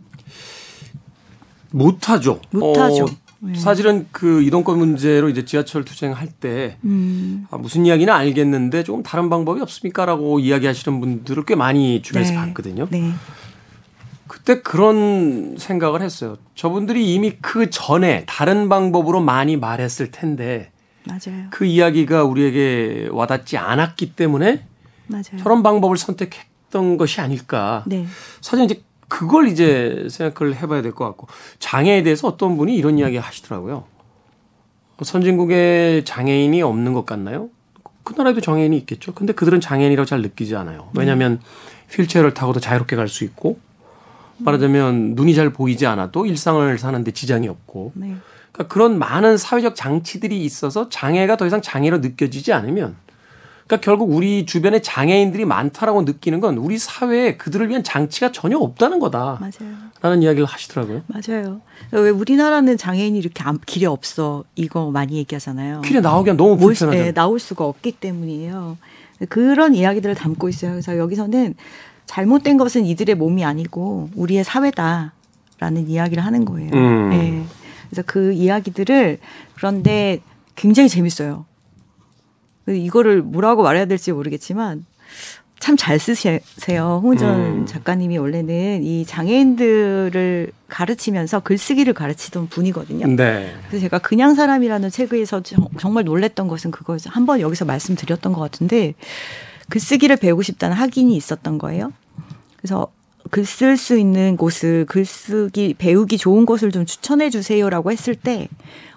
못하죠. 1.71 2.39
못하죠. 2.51 3.05
어, 3.05 3.07
네. 3.43 3.55
사실은 3.55 4.07
그 4.11 4.43
이동권 4.43 4.77
문제로 4.77 5.27
이제 5.27 5.45
지하철 5.45 5.83
투쟁할 5.83 6.27
때 6.27 6.77
음, 6.83 7.47
아, 7.49 7.57
무슨 7.57 7.85
이야기는 7.85 8.13
알겠는데 8.13 8.83
조금 8.83 9.01
다른 9.01 9.29
방법이 9.29 9.61
없습니까라고 9.61 10.39
이야기하시는 10.39 10.99
분들을 10.99 11.45
꽤 11.45 11.55
많이 11.55 12.01
주변에서 12.03 12.33
네. 12.33 12.37
봤거든요. 12.37 12.87
네. 12.91 13.11
그때 14.27 14.61
그런 14.61 15.55
생각을 15.57 16.01
했어요. 16.01 16.37
저분들이 16.55 17.13
이미 17.13 17.33
그 17.41 17.69
전에 17.69 18.25
다른 18.27 18.69
방법으로 18.69 19.21
많이 19.21 19.57
말했을 19.57 20.11
텐데 20.11 20.71
맞아요. 21.05 21.47
그 21.49 21.65
이야기가 21.65 22.23
우리에게 22.23 23.09
와닿지 23.11 23.57
않았기 23.57 24.15
때문에 24.15 24.65
맞아요. 25.07 25.37
저런 25.39 25.63
방법을 25.63 25.97
선택했던 25.97 26.97
것이 26.97 27.21
아닐까. 27.21 27.83
네. 27.87 28.05
사실 28.39 28.65
이제 28.65 28.81
그걸 29.11 29.49
이제 29.49 30.07
생각을 30.09 30.55
해봐야 30.55 30.81
될 30.81 30.93
것 30.93 31.05
같고 31.05 31.27
장애에 31.59 32.01
대해서 32.03 32.27
어떤 32.29 32.55
분이 32.57 32.75
이런 32.75 32.97
이야기 32.97 33.17
하시더라고요. 33.17 33.83
선진국에 35.01 36.03
장애인이 36.05 36.61
없는 36.61 36.93
것 36.93 37.05
같나요? 37.05 37.49
그 38.03 38.13
나라에도 38.15 38.39
장애인이 38.39 38.77
있겠죠. 38.77 39.13
근데 39.13 39.33
그들은 39.33 39.59
장애인이라고 39.59 40.05
잘 40.05 40.21
느끼지 40.21 40.55
않아요. 40.55 40.89
왜냐하면 40.95 41.41
휠체어를 41.89 42.33
타고도 42.33 42.59
자유롭게 42.59 42.95
갈 42.95 43.07
수 43.07 43.23
있고 43.25 43.59
말하자면 44.37 45.15
눈이 45.15 45.35
잘 45.35 45.51
보이지 45.51 45.85
않아도 45.87 46.25
일상을 46.25 46.77
사는데 46.77 47.11
지장이 47.11 47.47
없고 47.47 47.91
네. 47.95 48.15
그러니까 48.51 48.73
그런 48.73 48.97
많은 48.97 49.37
사회적 49.37 49.75
장치들이 49.75 50.43
있어서 50.45 50.87
장애가 50.89 51.35
더 51.37 51.45
이상 51.45 51.61
장애로 51.61 51.97
느껴지지 51.99 52.53
않으면 52.53 52.95
그러니까 53.71 53.85
결국 53.85 54.11
우리 54.13 54.45
주변에 54.45 54.81
장애인들이 54.81 55.45
많다라고 55.45 56.01
느끼는 56.01 56.41
건 56.41 56.57
우리 56.57 56.77
사회에 56.77 57.37
그들을 57.37 57.69
위한 57.69 57.83
장치가 57.85 58.29
전혀 58.33 58.57
없다는 58.57 58.99
거다라는 58.99 59.39
맞아요. 60.03 60.21
이야기를 60.21 60.45
하시더라고요. 60.45 61.03
맞아요. 61.07 61.61
왜 61.93 62.09
우리나라는 62.09 62.75
장애인이 62.77 63.17
이렇게 63.17 63.41
안- 63.43 63.59
길에 63.65 63.85
없어 63.85 64.43
이거 64.55 64.91
많이 64.91 65.15
얘기하잖아요. 65.15 65.81
길에 65.81 66.01
나오기가 66.01 66.35
너무 66.35 66.57
몰 66.57 66.75
수- 66.75 66.83
불편하잖아요. 66.85 67.07
예, 67.07 67.11
나올 67.13 67.39
수가 67.39 67.65
없기 67.65 67.93
때문이에요. 67.93 68.77
그런 69.29 69.73
이야기들을 69.73 70.15
담고 70.15 70.49
있어요. 70.49 70.71
그래서 70.71 70.97
여기서는 70.97 71.55
잘못된 72.07 72.57
것은 72.57 72.85
이들의 72.85 73.15
몸이 73.15 73.45
아니고 73.45 74.09
우리의 74.15 74.43
사회다라는 74.43 75.87
이야기를 75.87 76.25
하는 76.25 76.43
거예요. 76.43 76.71
음. 76.73 77.13
예. 77.13 77.43
그래서 77.89 78.03
그 78.05 78.33
이야기들을 78.33 79.19
그런데 79.55 80.19
굉장히 80.57 80.89
재밌어요. 80.89 81.45
이거를 82.67 83.21
뭐라고 83.21 83.63
말해야 83.63 83.85
될지 83.85 84.11
모르겠지만 84.11 84.85
참 85.59 85.77
잘 85.77 85.99
쓰세요. 85.99 86.39
홍은전 87.03 87.35
음. 87.35 87.65
작가님이 87.67 88.17
원래는 88.17 88.81
이 88.83 89.05
장애인들을 89.05 90.51
가르치면서 90.67 91.41
글쓰기를 91.41 91.93
가르치던 91.93 92.47
분이거든요. 92.49 93.05
네. 93.15 93.53
그래서 93.67 93.81
제가 93.83 93.99
그냥 93.99 94.33
사람이라는 94.33 94.89
책에서 94.89 95.43
정- 95.43 95.67
정말 95.79 96.03
놀랬던 96.03 96.47
것은 96.47 96.71
그거죠. 96.71 97.09
한번 97.11 97.41
여기서 97.41 97.65
말씀드렸던 97.65 98.33
것 98.33 98.41
같은데 98.41 98.95
글쓰기를 99.69 100.15
배우고 100.17 100.41
싶다는 100.41 100.75
학인이 100.75 101.15
있었던 101.15 101.57
거예요. 101.59 101.93
그래서 102.57 102.87
글 103.29 103.43
쓸 103.45 103.77
수 103.77 103.97
있는 103.99 104.35
곳을 104.37 104.85
글쓰기 104.87 105.75
배우기 105.77 106.17
좋은 106.17 106.47
곳을 106.47 106.71
좀 106.71 106.87
추천해 106.87 107.29
주세요라고 107.29 107.91
했을 107.91 108.15
때 108.15 108.47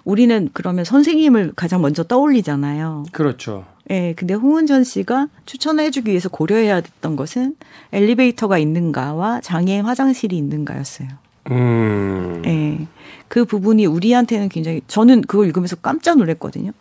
우리는 0.04 0.48
그러면 0.52 0.84
선생님을 0.84 1.52
가장 1.56 1.82
먼저 1.82 2.02
떠올리잖아요. 2.02 3.04
그렇죠. 3.12 3.64
예, 3.90 4.14
근데 4.16 4.34
홍은전 4.34 4.84
씨가 4.84 5.28
추천해 5.46 5.90
주기 5.90 6.10
위해서 6.10 6.28
고려해야 6.28 6.80
됐던 6.80 7.16
것은 7.16 7.56
엘리베이터가 7.92 8.58
있는가와 8.58 9.40
장애인 9.40 9.84
화장실이 9.84 10.36
있는가였어요. 10.36 11.08
음. 11.50 12.42
예. 12.46 12.86
그 13.28 13.44
부분이 13.44 13.84
우리한테는 13.86 14.48
굉장히 14.48 14.80
저는 14.86 15.22
그걸 15.22 15.46
읽으면서 15.46 15.76
깜짝 15.76 16.18
놀랐거든요. 16.18 16.72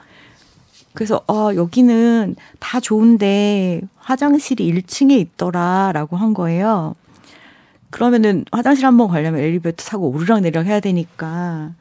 그래서 0.93 1.23
아, 1.27 1.51
여기는 1.55 2.35
다 2.59 2.79
좋은데 2.79 3.81
화장실이 3.97 4.71
1층에 4.73 5.11
있더라 5.19 5.91
라고 5.93 6.15
한 6.15 6.33
거예요. 6.33 6.95
그러면은 7.89 8.45
화장실 8.51 8.85
한번 8.85 9.07
가려면 9.07 9.41
엘리베이터 9.41 9.83
타고 9.83 10.09
오르락 10.09 10.41
내리락 10.41 10.65
해야 10.65 10.79
되니까 10.79 11.71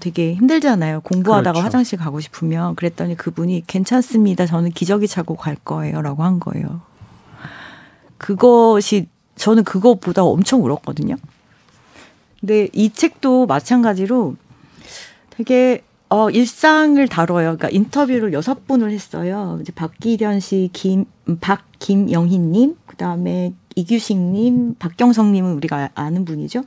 되게 0.00 0.34
힘들잖아요. 0.34 1.00
공부하다가 1.00 1.52
그렇죠. 1.52 1.64
화장실 1.64 1.98
가고 1.98 2.20
싶으면 2.20 2.74
그랬더니 2.74 3.16
그분이 3.16 3.64
괜찮습니다. 3.66 4.44
저는 4.46 4.70
기저귀 4.70 5.08
차고 5.08 5.36
갈 5.36 5.56
거예요라고 5.56 6.22
한 6.22 6.40
거예요. 6.40 6.82
그것이 8.18 9.08
저는 9.36 9.64
그것보다 9.64 10.24
엄청 10.24 10.62
울었거든요. 10.64 11.16
근데 12.40 12.68
이 12.72 12.92
책도 12.92 13.46
마찬가지로 13.46 14.36
되게 15.30 15.82
어 16.10 16.30
일상을 16.30 17.06
다뤄요. 17.08 17.56
그러니까 17.56 17.68
인터뷰를 17.70 18.32
여섯 18.32 18.66
분을 18.66 18.90
했어요. 18.90 19.58
이제 19.60 19.72
박기련 19.72 20.40
씨, 20.40 20.70
김 20.72 21.04
박김영희 21.40 22.38
님, 22.38 22.76
그다음에 22.86 23.54
이규식 23.74 24.16
님, 24.16 24.74
박경성 24.74 25.32
님은 25.32 25.52
우리가 25.54 25.90
아는 25.94 26.24
분이죠. 26.24 26.64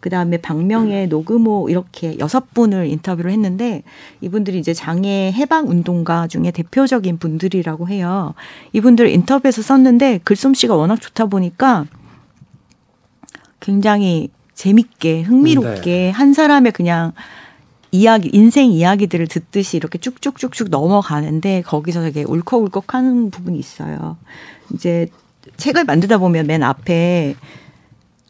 그 0.00 0.10
다음에 0.10 0.36
박명의 0.36 1.08
노그모 1.08 1.68
이렇게 1.68 2.18
여섯 2.18 2.54
분을 2.54 2.86
인터뷰를 2.86 3.32
했는데 3.32 3.82
이분들이 4.20 4.58
이제 4.58 4.72
장애 4.72 5.32
해방 5.34 5.68
운동가 5.68 6.28
중에 6.28 6.52
대표적인 6.52 7.18
분들이라고 7.18 7.88
해요. 7.88 8.34
이분들 8.72 9.08
인터뷰에서 9.08 9.62
썼는데 9.62 10.20
글솜씨가 10.24 10.76
워낙 10.76 11.00
좋다 11.00 11.26
보니까 11.26 11.86
굉장히 13.60 14.30
재밌게 14.54 15.22
흥미롭게 15.22 15.90
네. 15.90 16.10
한 16.10 16.32
사람의 16.32 16.72
그냥 16.72 17.12
이야기 17.90 18.28
인생 18.32 18.70
이야기들을 18.70 19.26
듣듯이 19.28 19.76
이렇게 19.76 19.98
쭉쭉쭉쭉 19.98 20.68
넘어가는데 20.68 21.62
거기서 21.62 22.02
되게 22.02 22.22
울컥울컥하는 22.22 23.30
부분이 23.30 23.58
있어요. 23.58 24.16
이제 24.74 25.08
책을 25.56 25.84
만들다 25.84 26.18
보면 26.18 26.46
맨 26.46 26.62
앞에 26.62 27.34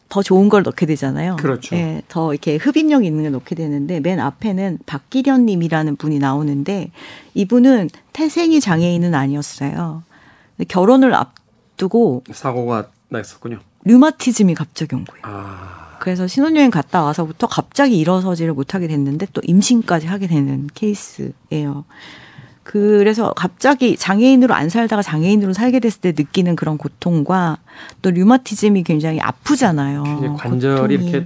더 0.09 0.23
좋은 0.23 0.49
걸 0.49 0.63
넣게 0.63 0.85
되잖아요. 0.87 1.35
그렇죠. 1.37 1.75
예, 1.75 2.01
더 2.07 2.33
이렇게 2.33 2.57
흡입력 2.57 3.05
있는 3.05 3.23
걸 3.23 3.31
넣게 3.31 3.55
되는데 3.55 3.99
맨 3.99 4.19
앞에는 4.19 4.79
박기련 4.85 5.45
님이라는 5.45 5.95
분이 5.95 6.19
나오는데 6.19 6.91
이분은 7.35 7.89
태생이 8.11 8.59
장애인은 8.59 9.13
아니었어요. 9.13 10.03
결혼을 10.67 11.13
앞두고 11.13 12.23
사고가 12.31 12.89
났었군요. 13.09 13.59
류마티즘이 13.85 14.55
갑자기 14.55 14.95
온 14.95 15.05
거예요. 15.05 15.21
아, 15.23 15.97
그래서 15.99 16.27
신혼여행 16.27 16.71
갔다 16.71 17.03
와서부터 17.03 17.47
갑자기 17.47 17.97
일어서지를 17.99 18.53
못하게 18.53 18.87
됐는데 18.87 19.27
또 19.33 19.41
임신까지 19.43 20.07
하게 20.07 20.27
되는 20.27 20.67
케이스예요. 20.73 21.85
그래서 22.71 23.33
갑자기 23.35 23.97
장애인으로 23.97 24.53
안 24.53 24.69
살다가 24.69 25.01
장애인으로 25.01 25.53
살게 25.53 25.79
됐을 25.79 26.01
때 26.01 26.13
느끼는 26.15 26.55
그런 26.55 26.77
고통과 26.77 27.57
또 28.03 28.11
류마티즘이 28.11 28.83
굉장히 28.83 29.19
아프잖아요. 29.19 30.35
관절이. 30.37 30.93
이렇게 30.93 31.25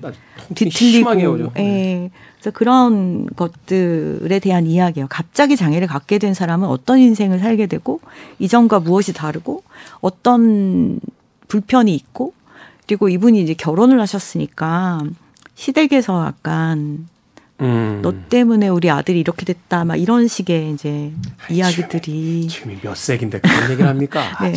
뒤틀리고. 0.55 1.51
예. 1.57 2.11
그래서 2.39 2.51
그런 2.53 3.25
것들에 3.35 4.39
대한 4.39 4.65
이야기예요. 4.65 5.07
갑자기 5.09 5.57
장애를 5.57 5.85
갖게 5.85 6.17
된 6.17 6.33
사람은 6.33 6.65
어떤 6.65 6.99
인생을 6.99 7.39
살게 7.39 7.67
되고 7.67 7.99
이전과 8.39 8.79
무엇이 8.79 9.11
다르고 9.11 9.63
어떤 9.99 11.01
불편이 11.49 11.93
있고 11.93 12.31
그리고 12.87 13.09
이분이 13.09 13.41
이제 13.41 13.53
결혼을 13.53 13.99
하셨으니까 13.99 15.01
시댁에서 15.55 16.25
약간 16.25 17.09
음. 17.61 17.99
너 18.01 18.13
때문에 18.29 18.67
우리 18.67 18.89
아들이 18.89 19.19
이렇게 19.19 19.45
됐다 19.45 19.85
막 19.85 19.95
이런 19.95 20.27
식의 20.27 20.71
이제 20.71 21.11
아이, 21.47 21.57
이야기들이 21.57 22.47
지금이 22.47 22.79
몇 22.81 22.97
세기인데 22.97 23.39
그런 23.39 23.71
얘기를 23.71 23.87
합니까? 23.87 24.23
네. 24.41 24.53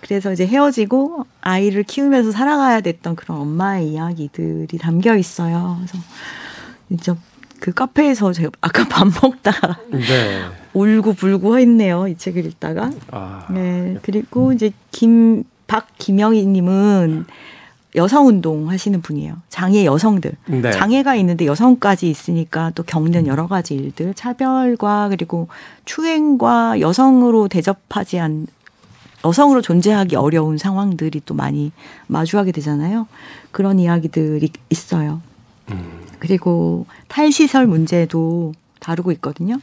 그래서 0.00 0.32
이제 0.32 0.46
헤어지고 0.46 1.26
아이를 1.40 1.84
키우면서 1.84 2.32
살아가야 2.32 2.80
됐던 2.80 3.14
그런 3.16 3.38
엄마의 3.38 3.92
이야기들이 3.92 4.78
담겨 4.78 5.16
있어요. 5.16 5.78
그래서 5.78 5.98
진짜 6.88 7.16
그 7.60 7.72
카페에서 7.72 8.32
제가 8.32 8.50
아까 8.60 8.86
밥 8.90 9.06
먹다가 9.22 9.78
네. 9.92 10.42
울고 10.72 11.14
불고 11.14 11.58
했네요. 11.58 12.08
이 12.08 12.16
책을 12.16 12.44
읽다가. 12.46 12.90
아, 13.12 13.46
네. 13.50 13.96
그리고 14.02 14.52
이제 14.52 14.72
김, 14.90 15.44
박김영희 15.68 16.44
님은 16.46 17.26
여성 17.94 18.26
운동 18.26 18.70
하시는 18.70 19.02
분이에요. 19.02 19.36
장애 19.48 19.84
여성들. 19.84 20.32
네. 20.46 20.70
장애가 20.72 21.14
있는데 21.16 21.46
여성까지 21.46 22.08
있으니까 22.08 22.70
또 22.74 22.82
겪는 22.82 23.26
여러 23.26 23.46
가지 23.46 23.74
일들, 23.74 24.14
차별과 24.14 25.08
그리고 25.10 25.48
추행과 25.84 26.80
여성으로 26.80 27.48
대접하지 27.48 28.18
않, 28.18 28.46
여성으로 29.24 29.60
존재하기 29.60 30.16
어려운 30.16 30.56
상황들이 30.56 31.22
또 31.26 31.34
많이 31.34 31.70
마주하게 32.06 32.52
되잖아요. 32.52 33.06
그런 33.50 33.78
이야기들이 33.78 34.50
있어요. 34.70 35.20
그리고 36.18 36.86
탈시설 37.08 37.66
문제도 37.66 38.52
다루고 38.80 39.12
있거든요. 39.12 39.58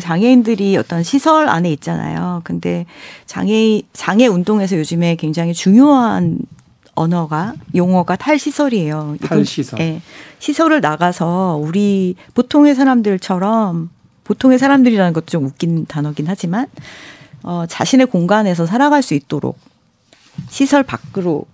장애인들이 0.00 0.76
어떤 0.76 1.02
시설 1.02 1.48
안에 1.48 1.70
있잖아요. 1.72 2.40
근데 2.44 2.86
장애 3.26 3.82
장애 3.92 4.26
운동에서 4.26 4.78
요즘에 4.78 5.16
굉장히 5.16 5.52
중요한 5.52 6.38
언어가 6.94 7.54
용어가 7.74 8.16
탈시설이에요. 8.16 9.16
탈시설. 9.22 9.80
예. 9.80 10.02
시설을 10.38 10.80
나가서 10.80 11.58
우리 11.62 12.16
보통의 12.34 12.74
사람들처럼 12.74 13.90
보통의 14.24 14.58
사람들이라는 14.58 15.12
것도 15.12 15.26
좀 15.26 15.44
웃긴 15.46 15.86
단어긴 15.86 16.26
하지만 16.28 16.66
어, 17.42 17.64
자신의 17.66 18.06
공간에서 18.06 18.66
살아갈 18.66 19.02
수 19.02 19.14
있도록 19.14 19.58
시설 20.48 20.82
밖으로 20.82 21.46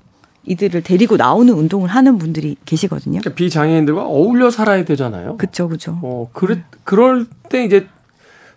이들을 0.44 0.82
데리고 0.82 1.16
나오는 1.16 1.52
운동을 1.52 1.88
하는 1.88 2.18
분들이 2.18 2.56
계시거든요. 2.64 3.20
그러니까 3.20 3.34
비장애인들과 3.34 4.04
어울려 4.06 4.50
살아야 4.50 4.84
되잖아요. 4.84 5.36
그쵸, 5.36 5.68
그쵸. 5.68 5.98
어, 6.02 6.30
그래, 6.32 6.62
그럴 6.84 7.26
때 7.48 7.64
이제 7.64 7.86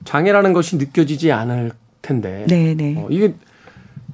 장애라는 0.06 0.54
것이 0.54 0.78
느껴지지 0.78 1.32
않을 1.32 1.72
텐데. 2.02 2.46
네, 2.48 2.74
네. 2.76 2.96
어, 2.98 3.08
이게 3.10 3.36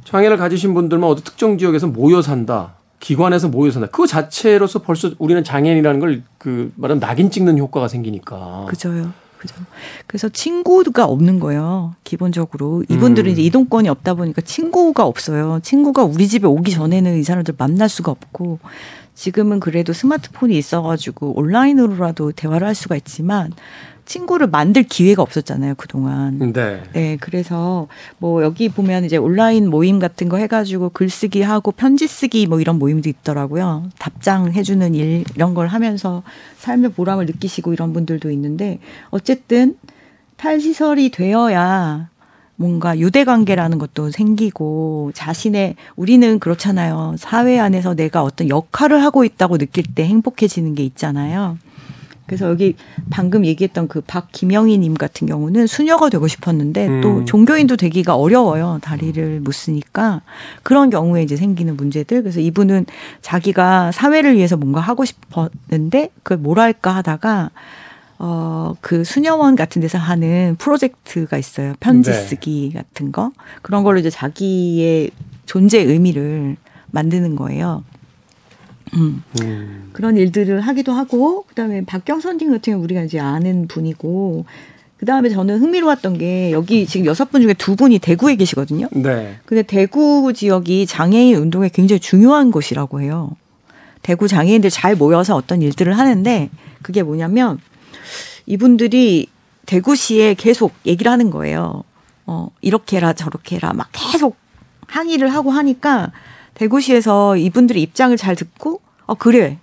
장애를 0.07 0.37
가지신 0.37 0.73
분들만 0.73 1.09
어디 1.09 1.23
특정 1.23 1.57
지역에서 1.57 1.87
모여 1.87 2.21
산다. 2.21 2.75
기관에서 2.99 3.49
모여 3.49 3.71
산다. 3.71 3.89
그거 3.89 4.07
자체로서 4.07 4.79
벌써 4.79 5.11
우리는 5.19 5.43
장애인이라는 5.43 5.99
걸 5.99 6.23
그 6.37 6.71
말하면 6.75 7.01
낙인 7.01 7.29
찍는 7.29 7.57
효과가 7.57 7.89
생기니까. 7.89 8.67
그죠요. 8.69 9.11
그죠. 9.37 9.53
그래서 10.07 10.29
친구가 10.29 11.03
없는 11.05 11.39
거예요. 11.41 11.93
기본적으로. 12.05 12.83
이분들은 12.89 13.29
음. 13.29 13.33
이제 13.33 13.41
이동권이 13.41 13.89
없다 13.89 14.13
보니까 14.13 14.41
친구가 14.41 15.05
없어요. 15.05 15.59
친구가 15.61 16.05
우리 16.05 16.25
집에 16.29 16.47
오기 16.47 16.71
전에는 16.71 17.17
이 17.19 17.23
사람들 17.23 17.55
만날 17.57 17.89
수가 17.89 18.11
없고 18.11 18.59
지금은 19.13 19.59
그래도 19.59 19.91
스마트폰이 19.91 20.57
있어가지고 20.57 21.37
온라인으로라도 21.37 22.31
대화를 22.31 22.65
할 22.65 22.73
수가 22.73 22.95
있지만 22.95 23.51
친구를 24.07 24.47
만들 24.47 24.83
기회가 24.83 25.21
없었잖아요. 25.21 25.75
그동안. 25.75 26.53
네. 26.53 26.81
네, 26.93 27.17
그래서 27.19 27.87
뭐 28.17 28.41
여기 28.41 28.69
보면 28.69 29.05
이제 29.05 29.17
온라인 29.17 29.69
모임 29.69 29.99
같은 29.99 30.29
거 30.29 30.37
해가지고 30.37 30.89
글쓰기 30.89 31.41
하고 31.41 31.71
편지 31.71 32.07
쓰기 32.07 32.47
뭐 32.47 32.59
이런 32.59 32.79
모임도 32.79 33.09
있더라고요. 33.09 33.89
답장 33.99 34.53
해주는 34.53 34.95
일 34.95 35.25
이런 35.35 35.53
걸 35.53 35.67
하면서 35.67 36.23
삶의 36.57 36.93
보람을 36.93 37.25
느끼시고 37.27 37.73
이런 37.73 37.93
분들도 37.93 38.31
있는데 38.31 38.79
어쨌든 39.09 39.77
탈시설이 40.37 41.11
되어야 41.11 42.09
뭔가 42.55 42.97
유대 42.97 43.23
관계라는 43.23 43.77
것도 43.77 44.09
생기고 44.09 45.11
자신의 45.13 45.75
우리는 45.95 46.39
그렇잖아요. 46.39 47.15
사회 47.17 47.59
안에서 47.59 47.93
내가 47.93 48.23
어떤 48.23 48.49
역할을 48.49 49.03
하고 49.03 49.23
있다고 49.23 49.57
느낄 49.57 49.83
때 49.93 50.05
행복해지는 50.05 50.73
게 50.73 50.83
있잖아요. 50.83 51.57
그래서 52.27 52.49
여기 52.49 52.75
방금 53.09 53.45
얘기했던 53.45 53.87
그 53.87 54.01
박김영희님 54.01 54.93
같은 54.95 55.27
경우는 55.27 55.65
수녀가 55.65 56.09
되고 56.09 56.27
싶었는데 56.27 56.87
음. 56.87 57.01
또 57.01 57.25
종교인도 57.25 57.77
되기가 57.77 58.15
어려워요. 58.15 58.79
다리를 58.81 59.39
못 59.39 59.53
쓰니까 59.53 60.21
그런 60.61 60.89
경우에 60.89 61.23
이제 61.23 61.37
생기는 61.37 61.75
문제들. 61.77 62.21
그래서 62.21 62.41
이분은 62.41 62.85
자기가 63.21 63.93
사회를 63.93 64.35
위해서 64.35 64.57
뭔가 64.57 64.81
하고 64.81 65.05
싶었는데 65.05 66.09
그걸 66.21 66.37
뭘 66.37 66.59
할까 66.59 66.95
하다가 66.97 67.51
어, 68.19 68.75
그 68.81 69.03
수녀원 69.03 69.55
같은 69.55 69.81
데서 69.81 69.97
하는 69.97 70.55
프로젝트가 70.57 71.37
있어요. 71.37 71.73
편지 71.79 72.11
네. 72.11 72.17
쓰기 72.17 72.73
같은 72.73 73.11
거. 73.11 73.31
그런 73.61 73.83
걸로 73.83 73.99
이제 73.99 74.09
자기의 74.09 75.11
존재 75.45 75.79
의미를 75.79 76.57
만드는 76.91 77.35
거예요. 77.35 77.83
음. 78.93 79.23
음. 79.41 79.89
그런 79.93 80.17
일들을 80.17 80.61
하기도 80.61 80.91
하고 80.91 81.43
그다음에 81.43 81.83
박경선 81.85 82.37
님 82.37 82.51
같은 82.51 82.73
경우 82.73 82.83
우리가 82.83 83.03
이제 83.03 83.19
아는 83.19 83.67
분이고 83.67 84.45
그다음에 84.97 85.29
저는 85.29 85.59
흥미로웠던 85.59 86.17
게 86.17 86.51
여기 86.51 86.85
지금 86.87 87.05
여섯 87.05 87.29
분 87.31 87.41
중에 87.41 87.53
두 87.53 87.75
분이 87.75 87.99
대구에 87.99 88.35
계시거든요. 88.35 88.87
네. 88.91 89.37
근데 89.45 89.61
대구 89.61 90.33
지역이 90.33 90.87
장애인 90.87 91.35
운동에 91.35 91.69
굉장히 91.69 91.99
중요한 91.99 92.51
곳이라고 92.51 93.01
해요. 93.01 93.31
대구 94.01 94.27
장애인들 94.27 94.69
잘 94.69 94.95
모여서 94.95 95.35
어떤 95.35 95.61
일들을 95.61 95.97
하는데 95.97 96.49
그게 96.81 97.03
뭐냐면 97.03 97.59
이분들이 98.45 99.27
대구시에 99.65 100.33
계속 100.33 100.73
얘기를 100.85 101.11
하는 101.11 101.29
거예요. 101.29 101.83
어, 102.25 102.49
이렇게 102.61 102.97
해라 102.97 103.13
저렇게 103.13 103.57
해라 103.57 103.73
막 103.73 103.89
계속 103.91 104.35
항의를 104.87 105.33
하고 105.33 105.51
하니까 105.51 106.11
대구시에서 106.57 107.37
이분들의 107.37 107.81
입장을 107.81 108.15
잘 108.17 108.35
듣고 108.35 108.81
어 109.05 109.13
그래 109.13 109.59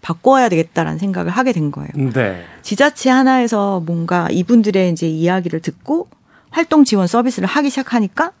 바꿔야 0.00 0.48
되겠다라는 0.48 0.98
생각을 0.98 1.30
하게 1.30 1.52
된 1.52 1.70
거예요. 1.70 1.90
네. 2.14 2.42
지자체 2.62 3.10
하나에서 3.10 3.80
뭔가 3.84 4.28
이분들의 4.30 4.90
이제 4.90 5.06
이야기를 5.06 5.60
듣고 5.60 6.08
활동 6.50 6.84
지원 6.84 7.06
서비스를 7.06 7.46
하기 7.46 7.68
시작하니까 7.68 8.32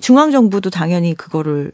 중앙 0.00 0.30
정부도 0.30 0.70
당연히 0.70 1.14
그거를 1.14 1.72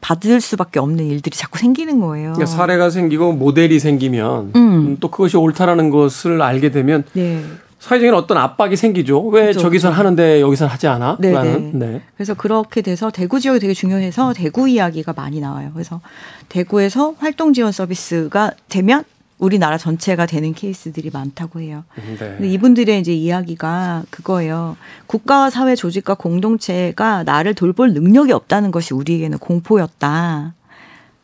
받을 0.00 0.40
수밖에 0.40 0.78
없는 0.80 1.06
일들이 1.06 1.36
자꾸 1.36 1.58
생기는 1.58 2.00
거예요. 2.00 2.32
그러니까 2.32 2.46
사례가 2.46 2.90
생기고 2.90 3.32
모델이 3.32 3.78
생기면 3.78 4.52
음. 4.54 4.56
음, 4.56 4.96
또 5.00 5.10
그것이 5.10 5.36
옳다라는 5.36 5.90
것을 5.90 6.42
알게 6.42 6.70
되면 6.70 7.04
네. 7.12 7.42
사회적인 7.86 8.14
어떤 8.14 8.36
압박이 8.36 8.74
생기죠. 8.74 9.24
왜 9.28 9.42
그렇죠, 9.42 9.60
저기서 9.60 9.90
하는데 9.90 10.40
여기서 10.40 10.66
하지 10.66 10.88
않아? 10.88 11.18
네, 11.20 11.30
라는. 11.30 11.78
네. 11.78 11.86
네. 11.86 12.02
그래서 12.16 12.34
그렇게 12.34 12.82
돼서 12.82 13.12
대구 13.12 13.38
지역이 13.38 13.60
되게 13.60 13.74
중요해서 13.74 14.32
대구 14.32 14.68
이야기가 14.68 15.12
많이 15.12 15.38
나와요. 15.38 15.70
그래서 15.72 16.00
대구에서 16.48 17.14
활동 17.18 17.52
지원 17.52 17.70
서비스가 17.70 18.50
되면 18.68 19.04
우리나라 19.38 19.78
전체가 19.78 20.26
되는 20.26 20.52
케이스들이 20.52 21.10
많다고 21.12 21.60
해요. 21.60 21.84
네. 21.94 22.16
근데 22.16 22.48
이분들의 22.48 22.98
이제 22.98 23.12
이야기가 23.12 24.02
그거예요. 24.10 24.76
국가와 25.06 25.50
사회 25.50 25.76
조직과 25.76 26.14
공동체가 26.14 27.22
나를 27.22 27.54
돌볼 27.54 27.92
능력이 27.92 28.32
없다는 28.32 28.72
것이 28.72 28.94
우리에게는 28.94 29.38
공포였다. 29.38 30.54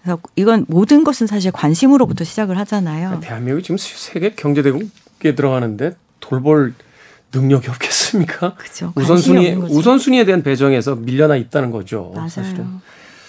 그래서 0.00 0.20
이건 0.36 0.66
모든 0.68 1.02
것은 1.02 1.26
사실 1.26 1.50
관심으로부터 1.50 2.22
시작을 2.22 2.56
하잖아요. 2.58 3.18
대한민국이 3.20 3.64
지금 3.64 3.78
세계 3.78 4.34
경제대국에 4.36 5.34
들어가는데 5.34 5.96
돌볼 6.22 6.72
능력이 7.34 7.68
없겠습니까? 7.68 8.54
그죠. 8.56 8.92
우선순위. 8.94 9.52
우선순위에 9.52 10.24
대한 10.24 10.42
배정에서 10.42 10.94
밀려나 10.96 11.36
있다는 11.36 11.70
거죠. 11.70 12.12
맞아요. 12.14 12.28
사실은. 12.28 12.66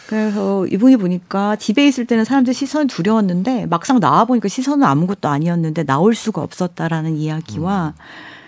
그래서 0.08 0.68
이분이 0.68 0.98
보니까 0.98 1.56
집에 1.56 1.88
있을 1.88 2.06
때는 2.06 2.24
사람들 2.26 2.54
시선 2.54 2.88
두려웠는데 2.88 3.66
막상 3.66 4.00
나와 4.00 4.26
보니까 4.26 4.48
시선은 4.48 4.86
아무것도 4.86 5.28
아니었는데 5.28 5.84
나올 5.86 6.14
수가 6.14 6.42
없었다라는 6.42 7.16
이야기와 7.16 7.94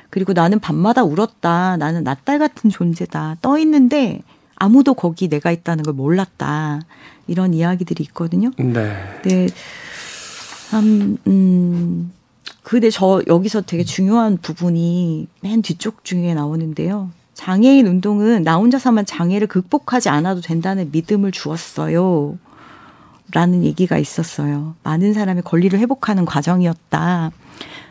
그리고 0.10 0.34
나는 0.34 0.60
밤마다 0.60 1.04
울었다. 1.04 1.78
나는 1.78 2.04
나딸 2.04 2.40
같은 2.40 2.70
존재다. 2.70 3.38
떠 3.42 3.58
있는데 3.60 4.22
아무도 4.56 4.94
거기 4.94 5.28
내가 5.28 5.52
있다는 5.52 5.84
걸 5.84 5.94
몰랐다. 5.94 6.82
이런 7.28 7.54
이야기들이 7.54 8.04
있거든요. 8.06 8.52
네. 8.58 8.96
네. 9.24 9.48
참, 10.70 11.18
음, 11.28 12.12
근데 12.66 12.90
저 12.90 13.22
여기서 13.28 13.62
되게 13.62 13.84
중요한 13.84 14.38
부분이 14.38 15.28
맨 15.42 15.62
뒤쪽 15.62 16.04
중에 16.04 16.34
나오는데요. 16.34 17.12
장애인 17.36 17.86
운동은 17.86 18.42
나 18.42 18.56
혼자서만 18.56 19.06
장애를 19.06 19.46
극복하지 19.46 20.10
않아도 20.10 20.42
된다는 20.42 20.90
믿음을 20.92 21.32
주었어요. 21.32 22.40
라는 23.32 23.64
얘기가 23.64 24.00
있었어요. 24.00 24.74
많은 24.82 25.14
사람의 25.14 25.44
권리를 25.44 25.78
회복하는 25.78 26.26
과정이었다. 26.26 27.32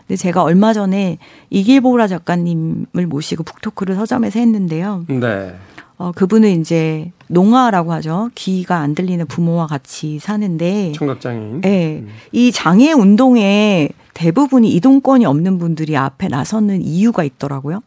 근데 0.09 0.17
제가 0.17 0.43
얼마 0.43 0.73
전에 0.73 1.19
이길보라 1.51 2.09
작가님을 2.09 3.07
모시고 3.07 3.45
북토크를 3.45 3.95
서점에서 3.95 4.41
했는데요. 4.41 5.05
네. 5.09 5.55
어, 5.97 6.13
그분은 6.13 6.61
이제 6.61 7.13
농아라고 7.29 7.93
하죠. 7.95 8.31
귀가 8.35 8.79
안 8.79 8.95
들리는 8.95 9.27
부모와 9.27 9.67
같이 9.67 10.19
사는데 10.19 10.93
청각장애인. 10.93 11.61
네. 11.61 12.05
이 12.33 12.53
장애 12.53 12.93
운동에 12.93 13.91
대부분이 14.15 14.71
이동권이 14.75 15.25
없는 15.25 15.59
분들이 15.59 15.97
앞에 15.97 16.29
나서는 16.29 16.83
이유가 16.83 17.25
있더라고요. 17.25 17.81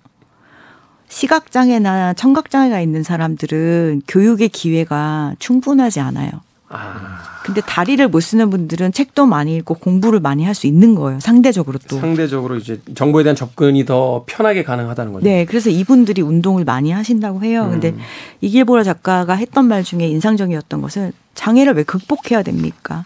시각장애나 1.09 2.13
청각장애가 2.13 2.81
있는 2.81 3.03
사람들은 3.03 4.01
교육의 4.07 4.49
기회가 4.49 5.35
충분하지 5.39 5.99
않아요. 6.01 6.29
아, 6.69 7.19
근데 7.45 7.61
다리를 7.61 8.05
못 8.09 8.19
쓰는 8.19 8.49
분들은 8.49 8.91
책도 8.91 9.25
많이 9.25 9.55
읽고 9.55 9.75
공부를 9.75 10.19
많이 10.19 10.43
할 10.43 10.53
수 10.53 10.67
있는 10.67 10.95
거예요. 10.95 11.19
상대적으로 11.21 11.79
또. 11.87 11.97
상대적으로 11.99 12.55
이제 12.57 12.81
정보에 12.95 13.23
대한 13.23 13.35
접근이 13.37 13.85
더 13.85 14.23
편하게 14.27 14.63
가능하다는 14.63 15.13
거죠. 15.13 15.23
네, 15.25 15.45
그래서 15.45 15.69
이분들이 15.69 16.21
운동을 16.21 16.65
많이 16.65 16.91
하신다고 16.91 17.43
해요. 17.43 17.67
근데 17.71 17.91
음. 17.91 17.99
이길보라 18.41 18.83
작가가 18.83 19.35
했던 19.35 19.65
말 19.65 19.83
중에 19.83 20.07
인상적이었던 20.07 20.81
것은 20.81 21.13
장애를 21.35 21.73
왜 21.75 21.83
극복해야 21.83 22.43
됩니까? 22.43 23.05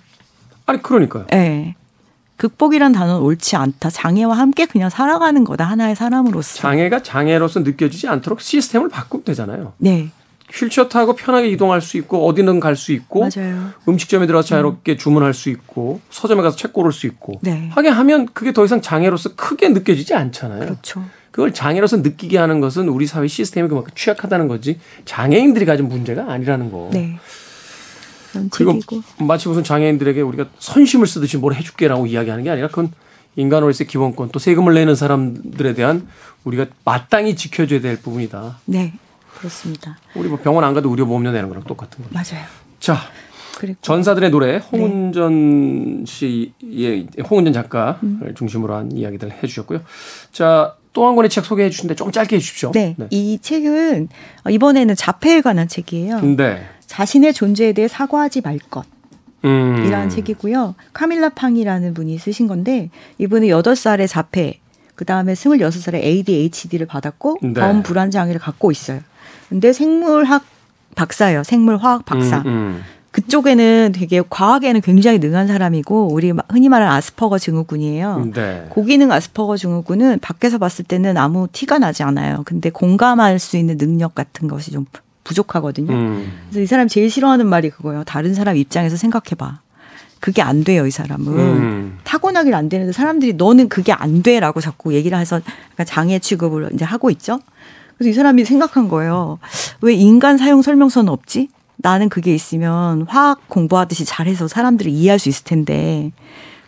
아니 0.66 0.82
그러니까요. 0.82 1.28
예. 1.34 1.76
극복이란 2.38 2.94
단어는 2.94 3.22
옳지 3.22 3.56
않다. 3.58 3.92
장애와 3.92 4.36
함께 4.36 4.66
그냥 4.66 4.90
살아가는 4.90 5.44
거다. 5.44 5.66
하나의 5.66 5.96
사람으로서. 5.96 6.58
장애가 6.58 7.04
장애로서 7.04 7.60
느껴지지 7.60 8.08
않도록 8.08 8.42
시스템을 8.42 8.90
바꾸면 8.90 9.26
되잖아요. 9.26 9.74
네, 9.78 10.10
휠체어 10.54 10.88
타고 10.90 11.16
편하게 11.16 11.48
이동할 11.50 11.82
수 11.82 11.98
있고 11.98 12.28
어디든 12.28 12.60
갈 12.60 12.76
수 12.76 12.92
있고 12.92 13.22
맞아요. 13.36 13.70
음식점에 13.88 14.28
들어가서 14.28 14.50
자유롭게 14.50 14.98
주문할 14.98 15.34
수 15.34 15.50
있고 15.50 16.02
서점에 16.10 16.42
가서 16.42 16.56
책 16.58 16.74
고를 16.74 16.92
수 16.92 17.08
있고 17.08 17.40
네. 17.42 17.70
하게 17.72 17.90
하면 17.90 18.28
그게 18.34 18.52
더 18.54 18.66
이상 18.66 18.82
장애로서 18.82 19.36
크게 19.36 19.70
느껴지지 19.70 20.14
않잖아요. 20.14 20.60
그렇죠. 20.60 21.04
그걸 21.32 21.54
장애로서 21.54 21.98
느끼게 21.98 22.38
하는 22.38 22.60
것은 22.60 22.90
우리 22.90 23.08
사회 23.08 23.28
시스템이 23.28 23.70
그만큼 23.70 23.92
취약하다는 23.96 24.48
거지 24.50 24.80
장애인들이 25.06 25.66
가진 25.66 25.88
문제가 25.88 26.32
아니라는 26.32 26.72
거. 26.72 26.90
네. 26.92 27.18
그리고. 28.50 28.80
마치 29.20 29.48
무슨 29.48 29.64
장애인들에게 29.64 30.22
우리가 30.22 30.48
선심을 30.60 31.08
쓰듯이 31.08 31.38
뭘 31.38 31.54
해줄게라고 31.54 32.08
이야기하는 32.08 32.44
게 32.44 32.50
아니라 32.50 32.68
그건 32.68 32.92
인간으로서의 33.36 33.88
기본권 33.88 34.30
또 34.32 34.40
세금을 34.40 34.74
내는 34.74 34.96
사람들에 34.96 35.74
대한 35.74 36.08
우리가 36.44 36.66
마땅히 36.84 37.36
지켜줘야 37.36 37.80
될 37.82 38.02
부분이다. 38.02 38.60
네, 38.66 38.94
그렇습니다. 39.38 39.98
우리 40.16 40.30
뭐 40.30 40.38
병원 40.38 40.64
안 40.64 40.74
가도 40.74 40.90
의료 40.90 41.06
보험료 41.06 41.32
내는 41.32 41.50
거랑 41.50 41.64
똑같은 41.64 42.04
거죠. 42.04 42.14
맞아요. 42.14 42.46
자, 42.80 42.98
그리고 43.58 43.78
전사들의 43.82 44.30
노래 44.32 44.58
홍은전 44.58 46.06
씨의 46.08 47.08
홍은전 47.30 47.54
작가를 47.54 47.98
음. 48.04 48.34
중심으로 48.36 48.76
한 48.76 48.92
이야기들 48.92 49.32
해주셨고요. 49.44 49.82
자, 50.32 50.76
또 50.94 51.08
한 51.08 51.16
권의 51.16 51.30
책 51.30 51.46
소개해 51.46 51.70
주신데 51.70 51.96
조금 51.96 52.12
짧게 52.12 52.36
해주십시오. 52.36 52.72
네, 52.74 52.96
이 53.12 53.40
책은 53.42 54.10
이번에는 54.50 54.96
자폐에 54.96 55.42
관한 55.42 55.68
책이에요. 55.70 56.20
네. 56.22 56.66
자신의 56.86 57.34
존재에 57.34 57.72
대해 57.74 57.88
사과하지 57.88 58.42
말 58.42 58.60
것. 58.60 58.86
음. 59.46 59.86
이라는 59.88 60.10
책이고요. 60.10 60.76
카밀라 60.94 61.30
팡이라는 61.30 61.94
분이 61.94 62.18
쓰신 62.20 62.48
건데 62.48 62.90
이분은 63.20 63.48
8살의 63.48 64.08
자폐, 64.08 64.60
그다음에 64.96 65.34
26살에 65.34 65.96
ADHD를 65.96 66.86
받았고 66.88 67.38
네. 67.42 67.54
범 67.54 67.82
불안 67.84 68.12
장애를 68.12 68.40
갖고 68.42 68.70
있어요. 68.72 69.00
근데 69.52 69.74
생물학 69.74 70.46
박사예요. 70.96 71.44
생물화학 71.44 72.06
박사. 72.06 72.38
음, 72.38 72.48
음. 72.48 72.84
그쪽에는 73.12 73.92
되게 73.94 74.24
과학에는 74.30 74.80
굉장히 74.80 75.20
능한 75.20 75.48
사람이고 75.48 76.08
우리 76.14 76.32
흔히 76.50 76.70
말하는 76.70 76.94
아스퍼거 76.94 77.38
증후군이에요. 77.38 78.32
네. 78.34 78.66
고기능 78.70 79.12
아스퍼거 79.12 79.58
증후군은 79.58 80.20
밖에서 80.20 80.58
봤을 80.58 80.86
때는 80.86 81.18
아무 81.18 81.50
티가 81.52 81.80
나지 81.80 82.02
않아요. 82.04 82.44
근데 82.46 82.70
공감할 82.70 83.40
수 83.40 83.58
있는 83.58 83.78
능력 83.78 84.16
같은 84.16 84.48
것이 84.48 84.72
좀 84.72 84.86
부족하거든요. 85.26 85.92
음. 85.92 86.32
그래서 86.50 86.62
이 86.62 86.66
사람이 86.66 86.90
제일 86.90 87.10
싫어하는 87.10 87.46
말이 87.46 87.70
그거예요. 87.72 88.06
다른 88.06 88.34
사람 88.34 88.56
입장에서 88.56 88.96
생각해봐. 88.96 89.60
그게 90.22 90.42
안 90.42 90.64
돼요, 90.64 90.88
이 90.88 90.92
사람은. 90.92 91.34
음. 91.34 92.00
타고나길 92.06 92.54
안 92.54 92.70
되는데 92.70 92.94
사람들이 92.94 93.34
너는 93.34 93.68
그게 93.68 93.92
안 93.92 94.24
돼라고 94.24 94.62
자꾸 94.62 94.94
얘기를 94.94 95.18
해서 95.18 95.42
장애 95.86 96.20
취급을 96.20 96.70
이제 96.74 96.86
하고 96.86 97.10
있죠. 97.10 97.42
그래서 98.02 98.10
이 98.10 98.14
사람이 98.14 98.46
생각한 98.46 98.88
거예요. 98.88 99.38
왜 99.82 99.94
인간 99.94 100.40
사용 100.40 100.64
설명서는 100.64 101.14
없지? 101.14 101.50
나는 101.78 102.10
그게 102.10 102.34
있으면 102.34 103.04
화학 103.04 103.48
공부하듯이 103.48 104.06
잘해서 104.06 104.48
사람들을 104.48 104.92
이해할 104.92 105.20
수 105.20 105.30
있을 105.30 105.44
텐데. 105.44 106.12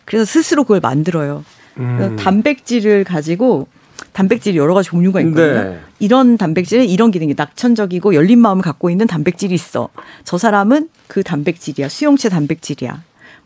그래서 0.04 0.24
스스로 0.24 0.62
그걸 0.62 0.78
만들어요. 0.78 1.44
음. 1.78 2.16
단백질을 2.16 3.02
가지고 3.02 3.66
단백질이 4.12 4.56
여러 4.56 4.74
가지 4.74 4.90
종류가 4.90 5.22
있거든요. 5.22 5.70
네. 5.70 5.80
이런 5.98 6.38
단백질은 6.38 6.84
이런 6.84 7.10
기능이 7.10 7.34
낙천적이고 7.36 8.14
열린 8.14 8.38
마음을 8.38 8.62
갖고 8.62 8.88
있는 8.88 9.08
단백질이 9.08 9.52
있어. 9.54 9.88
저 10.22 10.38
사람은 10.38 10.88
그 11.08 11.24
단백질이야. 11.24 11.88
수용체 11.88 12.28
단백질이야. 12.28 13.02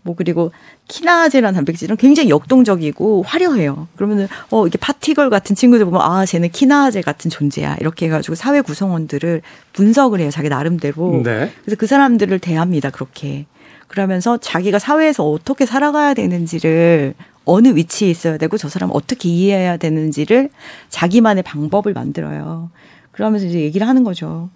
뭐 0.08 0.14
그리고 0.16 0.52
키나제라는 0.88 1.54
단백질은 1.54 1.96
굉장히 1.96 2.30
역동적이고 2.30 3.24
화려해요. 3.26 3.88
그러면은 3.94 4.26
어 4.50 4.66
이게 4.66 4.78
파티걸 4.78 5.28
같은 5.28 5.54
친구들 5.54 5.84
보면 5.84 6.00
아 6.00 6.24
쟤는 6.24 6.48
키나제 6.48 7.02
같은 7.02 7.30
존재야. 7.30 7.76
이렇게 7.80 8.06
해가지고 8.06 8.34
사회 8.34 8.62
구성원들을 8.62 9.42
분석을 9.74 10.20
해요. 10.20 10.30
자기 10.30 10.48
나름대로. 10.48 11.20
네. 11.22 11.52
그래서 11.62 11.76
그 11.78 11.86
사람들을 11.86 12.38
대합니다. 12.38 12.88
그렇게. 12.88 13.44
그러면서 13.86 14.38
자기가 14.38 14.78
사회에서 14.78 15.28
어떻게 15.28 15.66
살아가야 15.66 16.14
되는지를 16.14 17.14
어느 17.44 17.68
위치에 17.68 18.08
있어야 18.08 18.38
되고 18.38 18.56
저 18.56 18.68
사람을 18.70 18.94
어떻게 18.96 19.28
이해해야 19.28 19.76
되는지를 19.76 20.48
자기만의 20.88 21.42
방법을 21.42 21.92
만들어요. 21.92 22.70
그러면서 23.12 23.46
이제 23.46 23.60
얘기를 23.60 23.86
하는 23.86 24.04
거죠. 24.04 24.48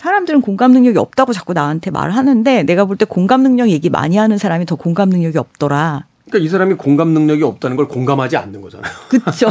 사람들은 0.00 0.40
공감 0.40 0.72
능력이 0.72 0.96
없다고 0.96 1.34
자꾸 1.34 1.52
나한테 1.52 1.90
말을 1.90 2.16
하는데 2.16 2.62
내가 2.62 2.86
볼 2.86 2.96
때 2.96 3.04
공감 3.04 3.42
능력 3.42 3.68
얘기 3.68 3.90
많이 3.90 4.16
하는 4.16 4.38
사람이 4.38 4.64
더 4.64 4.74
공감 4.74 5.10
능력이 5.10 5.36
없더라. 5.36 6.04
그러니까 6.26 6.46
이 6.46 6.48
사람이 6.48 6.74
공감 6.74 7.08
능력이 7.08 7.42
없다는 7.42 7.76
걸 7.76 7.86
공감하지 7.86 8.38
않는 8.38 8.62
거잖아요. 8.62 8.90
그렇죠. 9.10 9.48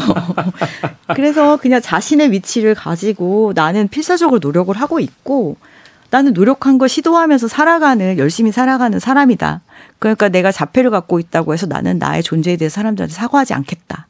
그래서 1.16 1.58
그냥 1.58 1.82
자신의 1.82 2.32
위치를 2.32 2.74
가지고 2.74 3.52
나는 3.54 3.90
필사적으로 3.90 4.40
노력을 4.42 4.76
하고 4.76 5.00
있고 5.00 5.58
나는 6.10 6.34
노력한 6.34 6.80
걸 6.80 6.90
시도하면서 6.90 7.48
살아가는 7.48 8.18
열심히 8.18 8.52
살아가는 8.52 8.98
사람이다. 8.98 9.62
그러니까 10.00 10.30
내가 10.30 10.52
자폐를 10.52 10.90
갖고 10.90 11.20
있다고 11.20 11.54
해서 11.54 11.68
나는 11.68 12.00
나의 12.00 12.24
존재에 12.24 12.58
대해 12.58 12.70
서 12.70 12.76
사람들한테 12.76 13.14
사과하지 13.14 13.54
않겠다. 13.54 14.08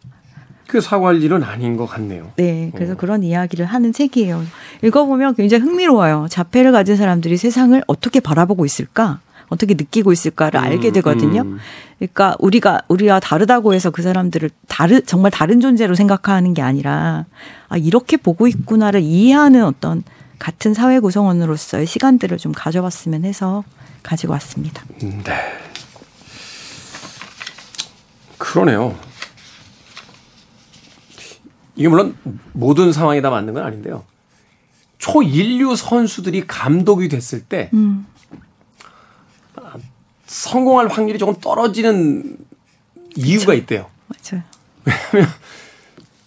그 0.69 0.81
사과할 0.81 1.23
일은 1.23 1.43
아닌 1.43 1.75
것 1.77 1.87
같네요. 1.87 2.31
네, 2.37 2.71
그래서 2.75 2.93
어. 2.93 2.95
그런 2.95 3.23
이야기를 3.23 3.65
하는 3.65 3.91
책이에요. 3.91 4.45
읽어보면 4.83 5.33
굉장히 5.33 5.63
흥미로워요. 5.63 6.27
자폐를 6.29 6.71
가진 6.71 6.95
사람들이 6.95 7.37
세상을 7.37 7.83
어떻게 7.87 8.19
바라보고 8.19 8.65
있을까? 8.65 9.19
어떻게 9.49 9.73
느끼고 9.73 10.13
있을까를 10.13 10.59
알게 10.59 10.91
되거든요. 10.91 11.41
음. 11.41 11.57
그러니까 11.97 12.35
우리가 12.37 12.83
우리와 12.87 13.19
다르다고 13.19 13.73
해서 13.73 13.89
그 13.89 14.03
사람들을 14.03 14.51
다르 14.67 15.01
정말 15.01 15.31
다른 15.31 15.59
존재로 15.59 15.95
생각하는 15.95 16.53
게 16.53 16.61
아니라 16.61 17.25
아 17.67 17.75
이렇게 17.75 18.15
보고 18.15 18.47
있구나를 18.47 19.01
이해하는 19.01 19.65
어떤 19.65 20.03
같은 20.37 20.75
사회 20.75 20.99
구성원으로서의 20.99 21.87
시간들을 21.87 22.37
좀 22.37 22.51
가져봤으면 22.51 23.25
해서 23.25 23.63
가지고 24.03 24.33
왔습니다. 24.33 24.83
네. 25.01 25.33
그러네요. 28.37 29.08
이게 31.79 31.87
물론 31.87 32.15
모든 32.53 32.91
상황이 32.91 33.21
다 33.21 33.29
맞는 33.29 33.53
건 33.53 33.63
아닌데요. 33.63 34.03
초인류 34.97 35.77
선수들이 35.77 36.45
감독이 36.45 37.07
됐을 37.07 37.41
때 37.41 37.69
음. 37.73 38.05
성공할 40.27 40.87
확률이 40.89 41.17
조금 41.17 41.35
떨어지는 41.41 42.37
이유가 43.15 43.53
있대요. 43.53 43.87
맞아요. 44.07 44.43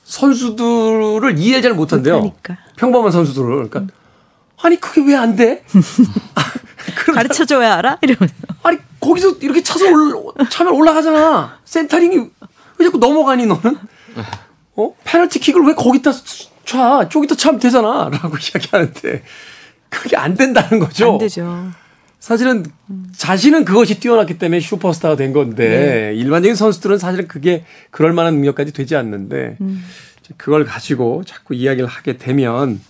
선수들을 0.04 1.38
이해 1.38 1.60
잘 1.60 1.74
못한대요. 1.74 2.20
못하니까. 2.20 2.56
평범한 2.76 3.12
선수들을. 3.12 3.68
그러니까 3.68 3.94
아니 4.62 4.80
그게 4.80 5.02
왜 5.06 5.14
안 5.16 5.36
돼? 5.36 5.64
그러다- 6.96 7.14
가르쳐 7.14 7.44
줘야 7.44 7.74
알아? 7.76 7.98
이러면서. 8.02 8.34
아니 8.62 8.78
거기서 9.00 9.32
이렇게 9.42 9.62
차서 9.62 9.84
올 9.90 10.32
차면 10.50 10.72
올라가잖아. 10.74 11.58
센터링이 11.64 12.16
왜 12.78 12.84
자꾸 12.86 12.96
넘어가니 12.98 13.46
너는? 13.46 13.76
어? 14.76 14.94
페널티킥을 15.04 15.62
왜 15.66 15.74
거기다 15.74 16.12
차? 16.64 17.08
저기다 17.08 17.34
차면 17.34 17.60
되잖아.라고 17.60 18.36
이야기하는데 18.38 19.22
그게 19.88 20.16
안 20.16 20.34
된다는 20.34 20.78
거죠. 20.78 21.12
안 21.12 21.18
되죠. 21.18 21.70
사실은 22.18 22.64
자신은 23.16 23.64
그것이 23.64 23.98
뛰어났기 23.98 24.38
때문에 24.38 24.60
슈퍼스타가 24.60 25.16
된 25.16 25.32
건데 25.32 26.12
일반적인 26.14 26.54
선수들은 26.54 26.98
사실은 26.98 27.26
그게 27.26 27.64
그럴 27.90 28.12
만한 28.12 28.34
능력까지 28.34 28.72
되지 28.72 28.94
않는데 28.94 29.56
그걸 30.36 30.64
가지고 30.64 31.24
자꾸 31.26 31.54
이야기를 31.54 31.88
하게 31.88 32.16
되면 32.18 32.80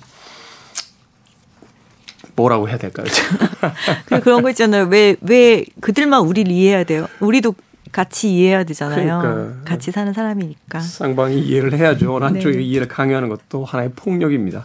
뭐라고 2.37 2.68
해야 2.68 2.79
될까요? 2.79 3.07
그 4.07 4.21
그런 4.21 4.42
거 4.42 4.51
있잖아요. 4.51 4.85
왜, 4.85 5.16
왜 5.21 5.64
그들만 5.81 6.23
우리를 6.23 6.51
이해해야 6.53 6.85
돼요? 6.85 7.09
우리도 7.21 7.55
같이 7.92 8.35
이해해야 8.35 8.64
되잖아요. 8.64 9.20
그러니까. 9.20 9.64
같이 9.64 9.90
사는 9.92 10.12
사람이니까. 10.12 10.81
쌍방이 10.81 11.38
이해를 11.40 11.76
해야죠. 11.78 12.18
한쪽에 12.18 12.57
네. 12.57 12.62
이해를 12.62 12.88
강요하는 12.88 13.28
것도 13.28 13.64
하나의 13.64 13.92
폭력입니다. 13.94 14.64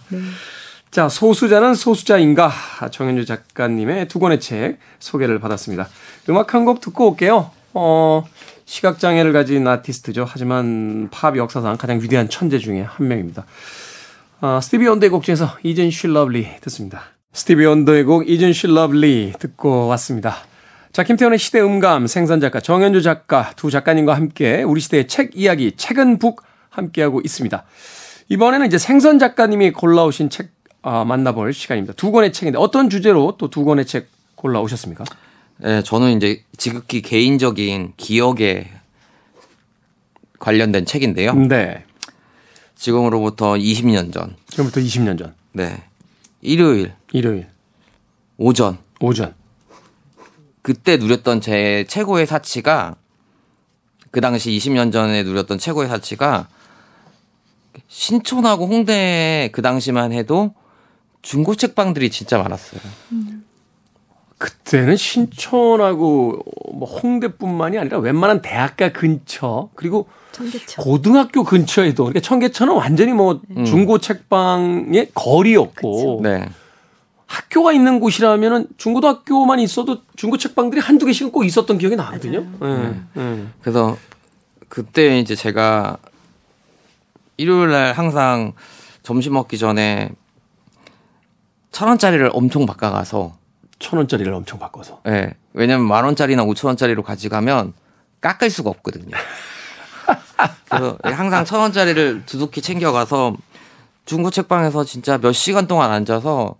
자, 0.89 1.09
소수자는 1.09 1.75
소수자인가? 1.75 2.51
정현주 2.91 3.25
작가님의 3.25 4.07
두 4.07 4.19
권의 4.19 4.39
책 4.39 4.77
소개를 4.99 5.39
받았습니다. 5.39 5.87
음악 6.29 6.53
한 6.53 6.65
곡 6.65 6.79
듣고 6.81 7.11
올게요. 7.11 7.51
어, 7.73 8.23
시각장애를 8.65 9.33
가진 9.33 9.67
아티스트죠. 9.67 10.25
하지만 10.27 11.09
팝 11.11 11.35
역사상 11.37 11.77
가장 11.77 12.01
위대한 12.01 12.29
천재 12.29 12.57
중에 12.57 12.81
한 12.81 13.07
명입니다. 13.07 13.45
아, 14.39 14.59
스티비 14.61 14.87
원더의 14.87 15.09
곡 15.09 15.23
중에서 15.23 15.57
Isn't 15.63 15.91
She 15.91 16.13
Lovely 16.13 16.47
듣습니다. 16.61 17.03
스티비 17.33 17.65
원더의 17.65 18.03
곡 18.05 18.29
Isn't 18.29 18.53
She 18.53 18.73
Lovely 18.73 19.33
듣고 19.39 19.87
왔습니다. 19.87 20.37
자, 20.97 21.03
김태훈의 21.03 21.37
시대 21.37 21.61
음감 21.61 22.07
생선 22.07 22.39
작가 22.39 22.59
정현주 22.59 23.03
작가 23.03 23.51
두 23.55 23.69
작가님과 23.69 24.15
함께 24.15 24.63
우리 24.63 24.81
시대의 24.81 25.07
책 25.07 25.29
이야기 25.35 25.73
책은 25.73 26.17
북 26.17 26.41
함께하고 26.71 27.21
있습니다. 27.23 27.65
이번에는 28.29 28.65
이제 28.65 28.79
생선 28.79 29.19
작가님이 29.19 29.73
골라오신 29.73 30.31
책 30.31 30.49
아, 30.81 31.05
만나볼 31.05 31.53
시간입니다. 31.53 31.93
두 31.93 32.11
권의 32.11 32.33
책인데 32.33 32.57
어떤 32.57 32.89
주제로 32.89 33.37
또 33.37 33.47
두 33.47 33.63
권의 33.63 33.85
책 33.85 34.07
골라오셨습니까? 34.33 35.03
네, 35.57 35.83
저는 35.83 36.17
이제 36.17 36.41
지극히 36.57 37.03
개인적인 37.03 37.93
기억에 37.95 38.67
관련된 40.39 40.87
책인데요. 40.87 41.35
네. 41.35 41.85
지금으로부터 42.73 43.53
20년 43.53 44.11
전, 44.11 44.35
지금부터 44.47 44.81
20년 44.81 45.19
전 45.19 45.35
네. 45.51 45.79
일요일 46.41 46.93
일요일 47.11 47.45
오전 48.37 48.79
오전 48.99 49.36
그때 50.67 50.97
누렸던 50.97 51.39
제 51.39 51.85
최고의 51.87 52.27
사치가 52.27 52.97
그 54.11 54.19
당시 54.19 54.51
20년 54.51 54.91
전에 54.91 55.23
누렸던 55.23 55.59
최고의 55.59 55.87
사치가 55.87 56.49
신촌하고 57.87 58.67
홍대 58.67 59.47
그 59.53 59.61
당시만 59.61 60.11
해도 60.11 60.53
중고 61.21 61.55
책방들이 61.55 62.09
진짜 62.11 62.37
많았어요. 62.37 62.81
그때는 64.37 64.97
신촌하고 64.97 66.43
뭐 66.73 66.85
홍대뿐만이 66.85 67.77
아니라 67.77 67.99
웬만한 67.99 68.41
대학가 68.41 68.91
근처 68.91 69.69
그리고 69.73 70.09
청계천. 70.33 70.83
고등학교 70.83 71.45
근처에도 71.45 72.03
그러니까 72.03 72.19
청계천은 72.19 72.73
완전히 72.73 73.13
뭐 73.13 73.39
중고 73.65 73.99
책방의 73.99 75.11
거리였고 75.13 76.19
네. 76.23 76.49
학교가 77.27 77.73
있는 77.73 77.99
곳이라면은 77.99 78.67
중고등학교만 78.77 79.59
있어도 79.59 80.01
중고 80.15 80.37
책방들이 80.37 80.81
한두 80.81 81.05
개씩은 81.05 81.31
꼭 81.31 81.43
있었던 81.43 81.77
기억이 81.77 81.95
나거든요. 81.95 82.45
예, 82.63 82.95
예. 83.17 83.45
그래서 83.61 83.97
그때 84.69 85.19
이제 85.19 85.35
제가 85.35 85.97
일요일 87.35 87.71
날 87.71 87.93
항상 87.93 88.53
점심 89.03 89.33
먹기 89.33 89.57
전에 89.57 90.09
천 91.71 91.89
원짜리를 91.89 92.29
엄청 92.33 92.65
바꿔가서 92.65 93.37
천 93.79 93.97
원짜리를 93.97 94.33
엄청 94.33 94.57
바꿔서. 94.57 95.01
예. 95.07 95.33
왜냐면 95.53 95.85
만 95.87 96.05
원짜리나 96.05 96.43
오천 96.43 96.69
원짜리로 96.69 97.03
가져가면 97.03 97.73
깎을 98.21 98.49
수가 98.49 98.69
없거든요. 98.69 99.15
그래서 100.69 100.97
항상 101.03 101.45
천 101.45 101.59
원짜리를 101.59 102.23
두둑히 102.25 102.61
챙겨가서 102.61 103.35
중고 104.05 104.29
책방에서 104.31 104.85
진짜 104.85 105.17
몇 105.17 105.33
시간 105.33 105.67
동안 105.67 105.91
앉아서 105.91 106.55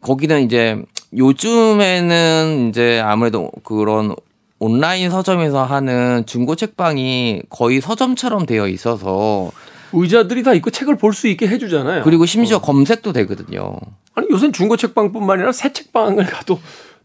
거기는 0.00 0.42
이제 0.42 0.80
요즘에는 1.16 2.68
이제 2.70 3.00
아무래도 3.00 3.50
그런 3.64 4.14
온라인 4.58 5.10
서점에서 5.10 5.64
하는 5.64 6.24
중고 6.26 6.54
책방이 6.54 7.42
거의 7.48 7.80
서점처럼 7.80 8.46
되어 8.46 8.68
있어서 8.68 9.50
의자들이 9.92 10.42
다 10.42 10.52
있고 10.54 10.70
책을 10.70 10.96
볼 10.96 11.12
수 11.12 11.26
있게 11.28 11.48
해주잖아요. 11.48 12.02
그리고 12.04 12.26
심지어 12.26 12.60
검색도 12.60 13.12
되거든요. 13.12 13.74
아니 14.14 14.28
요새는 14.30 14.52
중고 14.52 14.76
책방뿐만 14.76 15.38
아니라 15.38 15.52
새 15.52 15.72
책방을 15.72 16.26
가도 16.26 16.60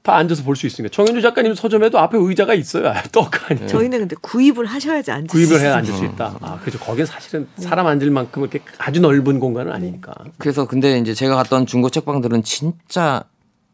다 0.06 0.16
앉아서 0.16 0.44
볼 0.44 0.56
수 0.56 0.68
있으니까 0.68 0.92
정현주 0.94 1.22
작가님 1.24 1.56
서점에도 1.56 1.98
앞에 1.98 2.18
의자가 2.20 2.54
있어요. 2.54 2.94
떡하니 3.12 3.68
저희는 3.68 4.00
근데 4.00 4.16
구입을 4.22 4.66
하셔야지 4.68 5.10
앉을 5.12 5.28
수 5.28 5.32
구입을 5.36 5.60
해야 5.60 5.70
있어요. 5.70 5.74
앉을 5.78 5.94
수 5.94 6.06
있다. 6.06 6.38
아 6.42 6.60
그렇죠. 6.62 6.78
거기는 6.80 7.08
사실은 7.08 7.48
사람 7.58 7.88
앉을 7.88 8.12
만큼 8.12 8.44
이렇게 8.44 8.62
아주 8.78 9.02
넓은 9.02 9.40
공간은 9.40 9.72
아니니까. 9.74 10.14
그래서 10.38 10.66
근데 10.66 11.00
이제 11.00 11.16
제가 11.16 11.36
갔던 11.36 11.66
중고 11.66 11.90
책방들은 11.90 12.44
진짜 12.44 13.24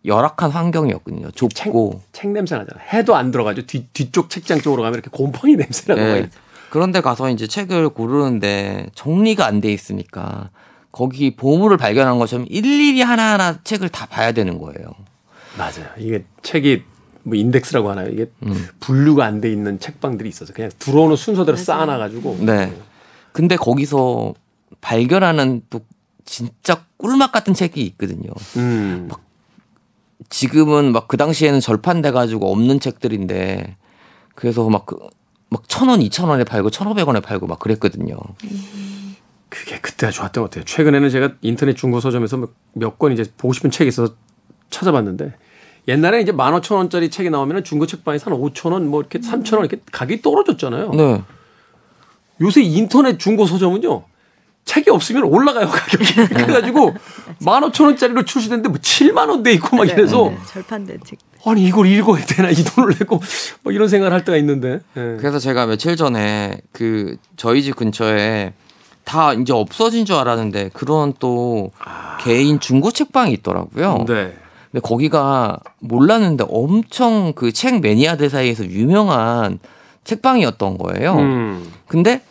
열악한 0.05 0.51
환경이었거든요. 0.51 1.31
좁고. 1.31 2.01
책 2.13 2.31
냄새 2.31 2.55
나잖아. 2.55 2.81
해도 2.93 3.15
안 3.15 3.29
들어가죠. 3.31 3.65
뒤 3.67 3.87
뒤쪽 3.91 4.29
책장 4.29 4.61
쪽으로 4.61 4.81
가면 4.83 4.95
이렇게 4.99 5.09
곰팡이 5.11 5.57
냄새 5.57 5.93
막 5.93 5.99
예. 6.01 6.11
이렇게. 6.19 6.29
그런데 6.69 7.01
가서 7.01 7.29
이제 7.29 7.45
책을 7.45 7.89
고르는데 7.89 8.87
정리가 8.95 9.45
안 9.45 9.59
돼 9.59 9.71
있으니까 9.73 10.49
거기 10.93 11.35
보물을 11.35 11.75
발견한 11.75 12.17
것처럼 12.19 12.45
일일이 12.49 13.01
하나하나 13.01 13.59
책을 13.63 13.89
다 13.89 14.05
봐야 14.05 14.31
되는 14.31 14.57
거예요. 14.57 14.91
맞아요. 15.57 15.87
이게 15.97 16.25
책이 16.41 16.83
뭐 17.23 17.35
인덱스라고 17.35 17.89
하나요? 17.89 18.09
이게 18.09 18.31
분류가 18.79 19.25
안 19.25 19.41
돼 19.41 19.51
있는 19.51 19.79
책방들이 19.79 20.29
있어서 20.29 20.53
그냥 20.53 20.71
들어오는 20.79 21.15
순서대로 21.15 21.57
쌓아놔가지고. 21.57 22.37
네. 22.41 22.73
근데 23.31 23.55
거기서 23.55 24.33
발견하는 24.81 25.61
또 25.69 25.81
진짜 26.25 26.85
꿀맛 26.97 27.31
같은 27.31 27.53
책이 27.53 27.81
있거든요. 27.81 28.31
음. 28.57 29.09
지금은 30.29 30.91
막 30.93 31.07
그 31.07 31.17
당시에는 31.17 31.59
절판돼 31.59 32.11
가지고 32.11 32.51
없는 32.51 32.79
책들인데 32.79 33.75
그래서 34.35 34.69
막 34.69 34.85
그, 34.85 34.97
막천 35.49 35.89
원, 35.89 36.01
이천 36.01 36.29
원에 36.29 36.43
팔고 36.45 36.69
천오백 36.69 37.07
원에 37.07 37.19
팔고 37.19 37.47
막 37.47 37.59
그랬거든요. 37.59 38.15
그게 39.49 39.79
그때가 39.81 40.11
좋았던 40.11 40.43
것 40.43 40.49
같아요. 40.49 40.63
최근에는 40.63 41.09
제가 41.09 41.33
인터넷 41.41 41.75
중고 41.75 41.99
서점에서 41.99 42.47
몇 42.73 42.97
권 42.97 43.11
이제 43.11 43.25
보고 43.37 43.51
싶은 43.53 43.69
책이 43.71 43.89
있어서 43.89 44.15
찾아봤는데 44.71 45.33
옛날에 45.87 46.21
이제 46.21 46.31
만 46.31 46.53
오천 46.53 46.77
원짜리 46.77 47.09
책이 47.09 47.29
나오면 47.29 47.63
중고 47.63 47.85
책방에서 47.85 48.31
한 48.31 48.39
오천 48.39 48.71
원, 48.71 48.87
뭐 48.87 49.01
이렇게 49.01 49.21
삼천 49.21 49.59
원 49.59 49.67
이렇게 49.67 49.83
가격이 49.91 50.21
떨어졌잖아요. 50.21 50.91
네. 50.91 51.21
요새 52.41 52.61
인터넷 52.61 53.19
중고 53.19 53.45
서점은요. 53.45 54.03
책이 54.63 54.91
없으면 54.91 55.23
올라가요 55.23 55.67
가격이 55.67 56.13
그래가지고 56.33 56.93
만 57.43 57.63
오천 57.63 57.87
원짜리로 57.87 58.23
출시됐는데 58.23 58.69
뭐 58.69 58.77
7만 58.77 59.27
원돼 59.29 59.53
있고 59.53 59.75
막 59.75 59.89
이래서 59.89 60.29
네, 60.29 60.37
절판된 60.47 60.99
책. 61.03 61.17
아니 61.45 61.65
이걸 61.65 61.87
읽어야 61.87 62.23
되나 62.23 62.51
이 62.51 62.55
돈을 62.55 62.95
내고 62.99 63.19
뭐 63.63 63.73
이런 63.73 63.87
생각을 63.87 64.13
할 64.13 64.23
때가 64.23 64.37
있는데 64.37 64.79
예. 64.95 65.17
그래서 65.19 65.39
제가 65.39 65.65
며칠 65.65 65.95
전에 65.95 66.61
그 66.71 67.17
저희 67.37 67.63
집 67.63 67.75
근처에 67.75 68.53
다 69.03 69.33
이제 69.33 69.51
없어진 69.51 70.05
줄 70.05 70.15
알았는데 70.15 70.69
그런 70.73 71.13
또 71.19 71.71
개인 72.21 72.59
중고 72.59 72.91
책방이 72.91 73.33
있더라고요. 73.33 74.05
네. 74.07 74.37
근데 74.71 74.81
거기가 74.81 75.59
몰랐는데 75.79 76.45
엄청 76.49 77.33
그 77.33 77.51
책 77.51 77.81
매니아들 77.81 78.29
사이에서 78.29 78.65
유명한 78.65 79.59
책방이었던 80.03 80.77
거예요. 80.77 81.15
음. 81.17 81.71
근데 81.87 82.21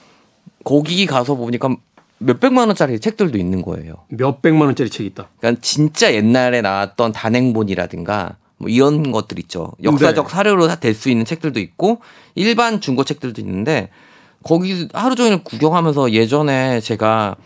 거기 0.64 1.06
가서 1.06 1.34
보니까 1.34 1.74
몇백만 2.18 2.68
원짜리 2.68 2.98
책들도 2.98 3.38
있는 3.38 3.62
거예요. 3.62 3.94
몇 4.08 4.42
백만 4.42 4.66
원짜리 4.66 4.90
책 4.90 5.06
있다. 5.06 5.28
그러니까 5.38 5.60
진짜 5.62 6.12
옛날에 6.14 6.60
나왔던 6.62 7.12
단행본이라든가 7.12 8.36
뭐 8.58 8.68
이런 8.68 9.10
것들 9.10 9.38
있죠. 9.38 9.72
역사적 9.82 10.26
네. 10.26 10.32
사료로 10.32 10.68
될 10.80 10.94
수 10.94 11.08
있는 11.08 11.24
책들도 11.24 11.60
있고 11.60 12.00
일반 12.34 12.80
중고 12.80 13.04
책들도 13.04 13.40
있는데 13.40 13.88
거기 14.42 14.88
하루 14.92 15.14
종일 15.14 15.42
구경하면서 15.44 16.12
예전에 16.12 16.80
제가 16.80 17.36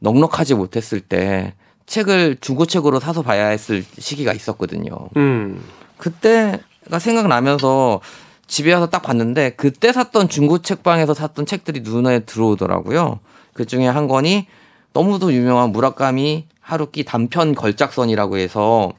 넉넉하지 0.00 0.54
못했을 0.54 1.00
때 1.00 1.54
책을 1.90 2.36
중고책으로 2.40 3.00
사서 3.00 3.22
봐야 3.22 3.48
했을 3.48 3.84
시기가 3.98 4.32
있었거든요. 4.32 4.92
음. 5.16 5.60
그때가 5.98 6.98
생각나면서 7.00 8.00
집에 8.46 8.72
와서 8.72 8.88
딱 8.88 9.02
봤는데 9.02 9.50
그때 9.50 9.92
샀던 9.92 10.28
중고 10.28 10.58
책방에서 10.58 11.14
샀던 11.14 11.46
책들이 11.46 11.80
눈에 11.80 12.20
들어오더라고요. 12.20 13.18
그 13.54 13.66
중에 13.66 13.88
한 13.88 14.06
권이 14.06 14.46
너무도 14.92 15.32
유명한 15.32 15.70
무라카미 15.70 16.46
하루키 16.60 17.04
단편 17.04 17.54
걸작선이라고 17.56 18.38
해서 18.38 18.92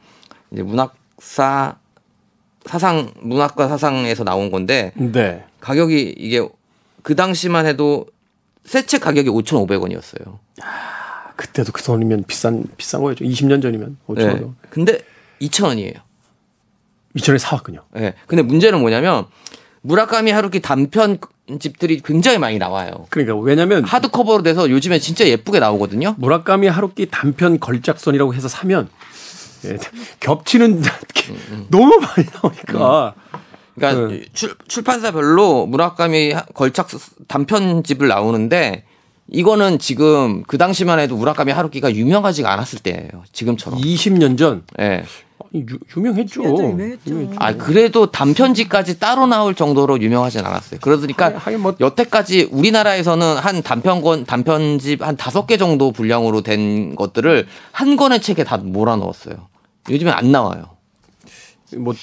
이제 0.51 0.61
문학사 0.61 1.75
사상 2.65 3.11
문학과 3.21 3.69
사상에서 3.69 4.25
나온 4.25 4.51
건데 4.51 4.91
네. 4.95 5.45
가격이 5.61 6.15
이게 6.17 6.45
그 7.03 7.15
당시만 7.15 7.65
해도 7.65 8.05
새 8.65 8.81
책 8.85 9.01
가격이 9.01 9.29
5,500원이었어요. 9.29 10.37
그때도 11.41 11.71
그 11.71 11.81
돈이면 11.81 12.25
비싼 12.27 12.63
비싼 12.77 13.01
거였죠. 13.01 13.25
20년 13.25 13.63
전이면 13.63 13.97
5천 14.07 14.15
네. 14.17 14.25
원. 14.43 14.55
근데 14.69 14.99
2,000원이에요. 15.41 15.95
2천에 17.17 17.39
사왔군요. 17.39 17.81
예. 17.97 18.13
근데 18.27 18.43
문제는 18.43 18.79
뭐냐면 18.79 19.25
무라카미 19.81 20.29
하루키 20.31 20.61
단편 20.61 21.17
집들이 21.59 21.99
굉장히 21.99 22.37
많이 22.37 22.59
나와요. 22.59 23.07
그러니까 23.09 23.35
왜냐면 23.35 23.83
하드커버로 23.83 24.43
돼서 24.43 24.69
요즘에 24.69 24.99
진짜 24.99 25.27
예쁘게 25.27 25.59
나오거든요. 25.59 26.13
무라카미 26.19 26.67
하루키 26.67 27.07
단편 27.09 27.59
걸작선이라고 27.59 28.35
해서 28.35 28.47
사면 28.47 28.87
예, 29.65 29.77
겹치는 30.19 30.81
게 31.13 31.33
너무 31.69 31.99
많이 31.99 32.27
나오니까 32.35 33.15
그러니까 33.73 34.07
네. 34.13 34.25
출, 34.33 34.55
출판사별로 34.67 35.65
무라카미 35.65 36.33
하- 36.33 36.45
걸작 36.53 36.87
단편집을 37.27 38.07
나오는데 38.07 38.85
이거는 39.35 39.79
지금 39.79 40.43
그 40.43 40.57
당시만 40.57 40.99
해도 40.99 41.15
무라카미 41.15 41.51
하루키가 41.53 41.93
유명하지가 41.95 42.51
않았을 42.51 42.79
때예요. 42.79 43.09
지금처럼. 43.31 43.79
20년 43.79 44.37
전 44.37 44.63
예. 44.79 45.03
유, 45.55 45.65
유명했죠. 45.97 46.43
유명했죠. 46.43 47.31
아 47.37 47.53
그래도 47.55 48.11
단편집까지 48.11 48.99
따로 48.99 49.25
나올 49.27 49.55
정도로 49.55 50.01
유명하진 50.01 50.45
않았어요. 50.45 50.79
그러니까 50.81 51.29
하긴- 51.31 51.35
하긴 51.37 51.59
뭐- 51.61 51.75
여태까지 51.79 52.49
우리나라에서는 52.51 53.37
한 53.37 53.63
단편권 53.63 54.25
단편집 54.25 55.01
한 55.01 55.15
다섯 55.15 55.47
개 55.47 55.57
정도 55.57 55.91
분량으로 55.91 56.41
된 56.41 56.95
것들을 56.95 57.47
한 57.71 57.95
권의 57.95 58.21
책에 58.21 58.43
다 58.43 58.57
몰아 58.57 58.97
넣었어요. 58.97 59.47
요즘엔 59.89 60.13
안 60.13 60.31
나와요. 60.31 60.65
뭐 61.77 61.93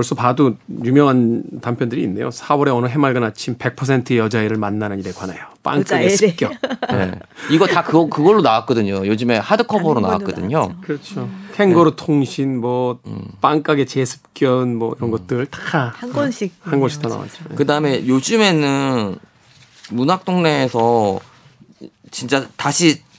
벌써 0.00 0.14
봐도 0.14 0.54
유명한 0.82 1.42
단편들이 1.60 2.02
있네요. 2.04 2.30
4월의 2.30 2.74
어느 2.74 2.86
해맑은 2.86 3.22
아침 3.22 3.56
100%의 3.58 4.16
여자애를 4.16 4.56
만나는 4.56 4.98
일에 4.98 5.12
관하여 5.12 5.36
여자애래. 5.66 6.08
습격. 6.16 6.52
네. 6.90 7.12
이거 7.50 7.66
다 7.66 7.82
그거 7.84 8.06
그걸로 8.06 8.40
나왔거든요. 8.40 9.06
요즘에 9.06 9.36
하드커버로 9.36 10.00
나왔거든요. 10.00 10.74
그렇죠. 10.80 11.28
캥거루 11.54 11.96
통신 11.96 12.58
뭐 12.62 12.98
빵가게 13.42 13.84
제습견 13.84 14.76
뭐 14.76 14.94
이런 14.96 15.10
것들 15.10 15.44
다 15.46 15.92
한 15.94 16.10
권씩 16.14 16.54
한 16.62 16.80
권씩 16.80 17.02
다 17.02 17.10
나왔죠. 17.10 17.44
그 17.54 17.66
다음에 17.66 18.06
요즘에는 18.06 19.16
문학 19.90 20.24
동네에서 20.24 21.20
진짜 22.10 22.46
다시 22.56 23.02
바- 23.02 23.09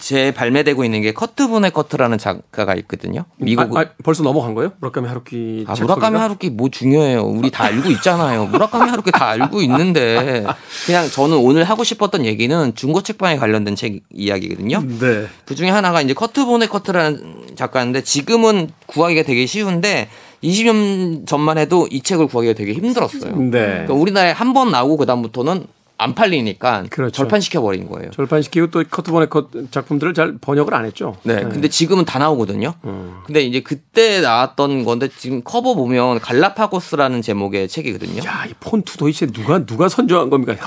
재발매되고 0.00 0.84
있는 0.84 1.02
게 1.02 1.12
커트 1.12 1.48
보네거트라는 1.48 2.18
작가가 2.18 2.74
있거든요. 2.76 3.24
미국 3.36 3.76
아, 3.76 3.80
아, 3.80 3.86
벌써 4.02 4.22
넘어간 4.22 4.54
거예요? 4.54 4.72
무라카미 4.80 5.06
하루키 5.08 5.64
아, 5.68 5.74
책 5.74 5.84
무라카미? 5.84 6.18
하루키 6.18 6.50
뭐 6.50 6.68
중요해요. 6.68 7.22
우리 7.22 7.50
다 7.50 7.64
알고 7.64 7.90
있잖아요. 7.92 8.46
무라카미 8.46 8.90
하루키 8.90 9.12
다 9.12 9.28
알고 9.28 9.62
있는데 9.62 10.44
그냥 10.86 11.08
저는 11.08 11.36
오늘 11.38 11.64
하고 11.64 11.84
싶었던 11.84 12.24
얘기는 12.26 12.74
중고 12.74 13.02
책방에 13.02 13.36
관련된 13.36 13.76
책 13.76 14.00
이야기거든요. 14.12 14.80
네. 14.98 15.26
그 15.44 15.54
중에 15.54 15.70
하나가 15.70 16.00
이제 16.02 16.12
커트 16.12 16.44
보네거트라는 16.44 17.54
작가인데 17.54 18.02
지금은 18.02 18.70
구하기가 18.86 19.22
되게 19.22 19.46
쉬운데 19.46 20.08
20년 20.42 21.26
전만 21.26 21.56
해도 21.56 21.86
이 21.90 22.02
책을 22.02 22.26
구하기가 22.26 22.54
되게 22.54 22.72
힘들었어요. 22.74 23.34
네. 23.36 23.50
그러니까 23.50 23.94
우리나라에 23.94 24.32
한 24.32 24.52
번 24.52 24.70
나오고 24.70 24.98
그다음부터는 24.98 25.66
안 26.04 26.14
팔리니까 26.14 26.84
그렇죠. 26.90 27.12
절판시켜 27.12 27.62
버린 27.62 27.88
거예요. 27.88 28.10
절판시키고 28.10 28.66
또 28.66 28.84
커트본의 28.84 29.30
컷 29.30 29.48
작품들을 29.70 30.12
잘 30.12 30.36
번역을 30.38 30.74
안 30.74 30.84
했죠. 30.84 31.16
네, 31.22 31.40
근데 31.40 31.68
지금은 31.68 32.04
다 32.04 32.18
나오거든요. 32.18 32.74
음. 32.84 33.22
근데 33.24 33.40
이제 33.40 33.60
그때 33.60 34.20
나왔던 34.20 34.84
건데 34.84 35.08
지금 35.16 35.42
커버 35.42 35.74
보면 35.74 36.20
갈라파고스라는 36.20 37.22
제목의 37.22 37.68
책이거든요. 37.68 38.22
야, 38.26 38.44
이 38.46 38.52
폰트 38.60 38.98
도대체 38.98 39.26
누가 39.26 39.64
누가 39.64 39.88
선정한 39.88 40.28
겁니까? 40.28 40.52
야, 40.52 40.58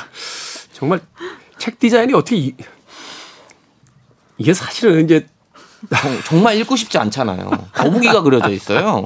정말 0.73 1.01
책 1.59 1.77
디자인이 1.77 2.11
어떻게 2.15 2.35
이, 2.37 2.55
이게 4.39 4.55
사실은 4.55 5.05
이제 5.05 5.27
정, 5.95 6.19
정말 6.25 6.57
읽고 6.57 6.75
싶지 6.75 6.97
않잖아요. 6.97 7.51
거북이가 7.73 8.23
그려져 8.23 8.49
있어요. 8.49 9.03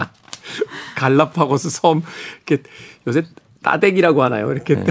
갈라파고스 0.96 1.70
섬 1.70 2.04
이렇게 2.48 2.64
요새 3.06 3.26
따대기라고 3.64 4.24
하나요? 4.24 4.52
이렇게 4.52 4.76
네. 4.76 4.86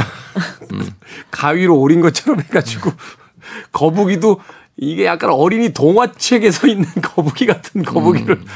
음. 0.72 0.90
가위로 1.30 1.78
오린 1.78 2.00
것처럼 2.00 2.40
해가지고 2.40 2.90
거북이도 3.72 4.40
이게 4.76 5.04
약간 5.04 5.30
어린이 5.30 5.72
동화책에서 5.72 6.66
있는 6.68 6.86
거북이 7.02 7.46
같은 7.46 7.82
거북이를 7.82 8.36
음. 8.36 8.46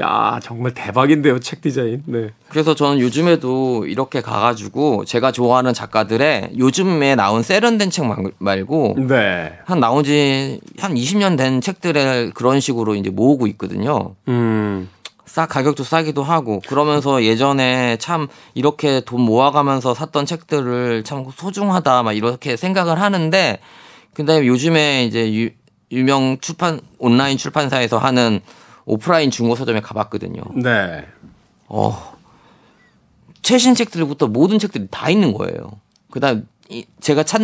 야 0.00 0.40
정말 0.42 0.72
대박인데요 0.72 1.38
책 1.40 1.60
디자인. 1.60 2.02
네. 2.06 2.30
그래서 2.48 2.74
저는 2.74 2.98
요즘에도 3.00 3.86
이렇게 3.86 4.22
가가지고 4.22 5.04
제가 5.04 5.32
좋아하는 5.32 5.74
작가들의 5.74 6.52
요즘에 6.56 7.14
나온 7.14 7.42
세련된 7.42 7.90
책 7.90 8.06
말- 8.06 8.32
말고 8.38 8.96
네. 9.06 9.58
한 9.66 9.80
나온 9.80 10.02
지한 10.02 10.94
20년 10.94 11.36
된 11.36 11.60
책들을 11.60 12.30
그런 12.32 12.58
식으로 12.60 12.94
이제 12.94 13.10
모으고 13.10 13.46
있거든요. 13.48 14.14
음. 14.28 14.88
싸 15.32 15.46
가격도 15.46 15.82
싸기도 15.82 16.22
하고 16.22 16.60
그러면서 16.68 17.24
예전에 17.24 17.96
참 17.96 18.28
이렇게 18.52 19.00
돈 19.00 19.22
모아가면서 19.22 19.94
샀던 19.94 20.26
책들을 20.26 21.04
참 21.04 21.24
소중하다 21.34 22.02
막 22.02 22.12
이렇게 22.12 22.54
생각을 22.58 23.00
하는데 23.00 23.58
근데 24.12 24.46
요즘에 24.46 25.06
이제 25.06 25.32
유, 25.32 25.48
유명 25.90 26.36
출판 26.42 26.82
온라인 26.98 27.38
출판사에서 27.38 27.96
하는 27.96 28.42
오프라인 28.84 29.30
중고 29.30 29.56
서점에 29.56 29.80
가봤거든요. 29.80 30.42
네. 30.54 31.06
어 31.66 32.14
최신 33.40 33.74
책들부터 33.74 34.26
모든 34.26 34.58
책들이 34.58 34.86
다 34.90 35.08
있는 35.08 35.32
거예요. 35.32 35.80
그다음 36.10 36.46
이 36.68 36.84
제가 37.00 37.22
찾 37.22 37.40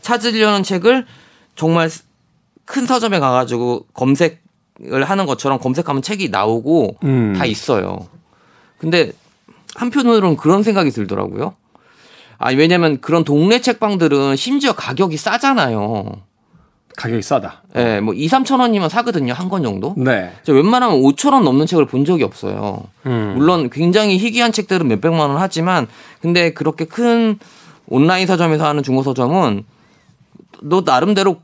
찾으려는 0.00 0.64
책을 0.64 1.06
정말 1.54 1.90
큰 2.64 2.86
서점에 2.86 3.20
가가지고 3.20 3.86
검색 3.94 4.42
을 4.86 5.04
하는 5.04 5.26
것처럼 5.26 5.58
검색하면 5.58 6.00
책이 6.02 6.30
나오고 6.30 6.96
음. 7.04 7.34
다 7.36 7.44
있어요. 7.44 8.06
근데 8.78 9.12
한편으로는 9.74 10.36
그런 10.36 10.62
생각이 10.62 10.90
들더라고요. 10.90 11.54
아 12.38 12.52
왜냐면 12.52 13.00
그런 13.02 13.22
동네 13.24 13.60
책방들은 13.60 14.36
심지어 14.36 14.72
가격이 14.72 15.18
싸잖아요. 15.18 16.12
가격이 16.96 17.22
싸다. 17.22 17.62
예, 17.76 18.00
뭐 18.00 18.14
2, 18.14 18.26
3천 18.26 18.60
원이면 18.60 18.88
사거든요. 18.88 19.32
한 19.34 19.48
권 19.50 19.62
정도. 19.62 19.94
네. 19.96 20.32
제가 20.44 20.56
웬만하면 20.56 21.00
5천 21.02 21.32
원 21.34 21.44
넘는 21.44 21.66
책을 21.66 21.86
본 21.86 22.04
적이 22.04 22.24
없어요. 22.24 22.82
음. 23.06 23.34
물론 23.36 23.68
굉장히 23.70 24.18
희귀한 24.18 24.52
책들은 24.52 24.88
몇백만 24.88 25.28
원 25.30 25.38
하지만 25.38 25.86
근데 26.22 26.52
그렇게 26.54 26.86
큰 26.86 27.38
온라인 27.86 28.26
서점에서 28.26 28.66
하는 28.66 28.82
중고 28.82 29.02
서점은 29.02 29.64
너 30.62 30.82
나름대로 30.84 31.36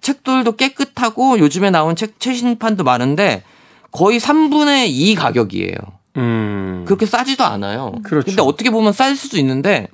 책들도 0.00 0.52
깨끗하고 0.56 1.38
요즘에 1.38 1.70
나온 1.70 1.96
책 1.96 2.18
최신판도 2.20 2.84
많은데 2.84 3.42
거의 3.90 4.18
3분의 4.18 4.88
2 4.88 5.14
가격이에요. 5.14 5.74
음. 6.16 6.84
그렇게 6.86 7.06
싸지도 7.06 7.44
않아요. 7.44 7.92
그렇죠. 8.02 8.26
근데 8.26 8.42
어떻게 8.42 8.70
보면 8.70 8.92
쌀 8.92 9.14
수도 9.16 9.36
있는데 9.38 9.88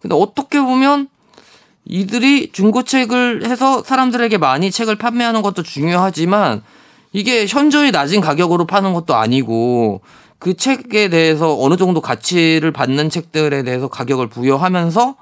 근데 0.00 0.14
어떻게 0.14 0.60
보면 0.60 1.08
이들이 1.84 2.50
중고책을 2.52 3.46
해서 3.46 3.82
사람들에게 3.82 4.38
많이 4.38 4.70
책을 4.70 4.96
판매하는 4.96 5.42
것도 5.42 5.62
중요하지만 5.62 6.62
이게 7.12 7.46
현저히 7.46 7.92
낮은 7.92 8.20
가격으로 8.20 8.66
파는 8.66 8.92
것도 8.92 9.14
아니고 9.14 10.02
그 10.38 10.54
책에 10.54 11.08
대해서 11.08 11.56
어느 11.58 11.76
정도 11.76 12.00
가치를 12.00 12.72
받는 12.72 13.08
책들에 13.08 13.62
대해서 13.62 13.88
가격을 13.88 14.28
부여하면서 14.28 15.16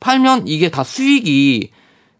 팔면 0.00 0.48
이게 0.48 0.70
다 0.70 0.82
수익이 0.82 1.70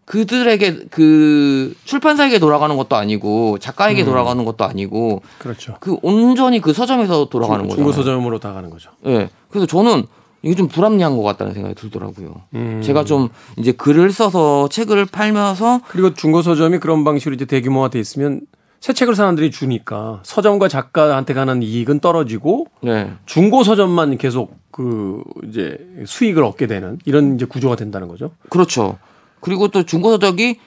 그들에게 0.07 0.85
그 0.89 1.75
출판사에게 1.83 2.39
돌아가는 2.39 2.75
것도 2.77 2.95
아니고 2.95 3.57
작가에게 3.59 4.03
음. 4.03 4.05
돌아가는 4.05 4.43
것도 4.45 4.63
아니고 4.63 5.21
그렇죠. 5.37 5.75
그 5.81 5.97
온전히 6.01 6.61
그 6.61 6.71
서점에서 6.71 7.25
돌아가는 7.25 7.63
거죠. 7.63 7.75
중고 7.75 7.91
서점으로 7.91 8.39
다 8.39 8.53
가는 8.53 8.69
거죠. 8.69 8.89
예. 9.05 9.29
그래서 9.49 9.65
저는 9.65 10.05
이게 10.43 10.55
좀 10.55 10.69
불합리한 10.69 11.17
것 11.17 11.23
같다는 11.23 11.53
생각이 11.53 11.75
들더라고요. 11.75 12.35
음. 12.55 12.81
제가 12.81 13.03
좀 13.03 13.27
이제 13.57 13.73
글을 13.73 14.13
써서 14.13 14.69
책을 14.69 15.07
팔면서 15.07 15.81
그리고 15.89 16.13
중고 16.13 16.41
서점이 16.41 16.79
그런 16.79 17.03
방식으로 17.03 17.35
이제 17.35 17.43
대규모화 17.43 17.89
돼 17.89 17.99
있으면 17.99 18.39
새 18.79 18.93
책을 18.93 19.13
사람들이 19.13 19.51
주니까 19.51 20.21
서점과 20.23 20.69
작가한테 20.69 21.33
가는 21.33 21.61
이익은 21.61 21.99
떨어지고 21.99 22.67
네. 22.81 23.11
중고 23.25 23.65
서점만 23.65 24.17
계속 24.17 24.55
그 24.71 25.21
이제 25.49 25.77
수익을 26.05 26.45
얻게 26.45 26.65
되는 26.65 26.97
이런 27.03 27.35
이제 27.35 27.43
구조가 27.43 27.75
된다는 27.75 28.07
거죠. 28.07 28.31
그렇죠. 28.49 28.97
그리고 29.41 29.67
또 29.69 29.83
중고서적이 29.83 30.59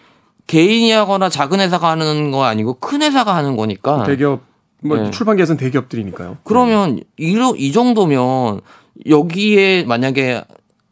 개인이 0.46 0.90
하거나 0.92 1.28
작은 1.28 1.60
회사가 1.60 1.90
하는 1.90 2.30
거 2.30 2.44
아니고 2.44 2.74
큰 2.74 3.02
회사가 3.02 3.34
하는 3.36 3.56
거니까 3.56 4.04
대기업 4.04 4.40
뭐 4.82 4.96
네. 4.96 5.10
출판계에서는 5.10 5.58
대기업들이니까요. 5.58 6.38
그러면 6.44 7.00
이러, 7.16 7.54
이 7.56 7.70
정도면 7.72 8.60
여기에 9.06 9.84
만약에 9.84 10.42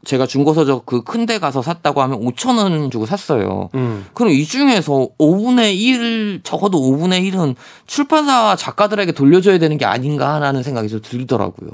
제가 0.04 0.26
중고서적 0.26 0.86
그 0.86 1.02
큰 1.02 1.26
데 1.26 1.38
가서 1.38 1.60
샀다고 1.60 2.00
하면 2.02 2.20
5천 2.20 2.56
원 2.58 2.90
주고 2.90 3.04
샀어요. 3.06 3.68
음. 3.74 4.06
그럼 4.14 4.30
이 4.32 4.44
중에서 4.44 5.08
5분의 5.18 5.74
1, 5.76 6.40
적어도 6.44 6.78
5분의 6.80 7.30
1은 7.32 7.56
출판사 7.86 8.54
작가들에게 8.56 9.12
돌려줘야 9.12 9.58
되는 9.58 9.76
게 9.76 9.84
아닌가 9.84 10.40
하는 10.40 10.62
생각이 10.62 10.88
좀 10.88 11.00
들더라고요. 11.02 11.70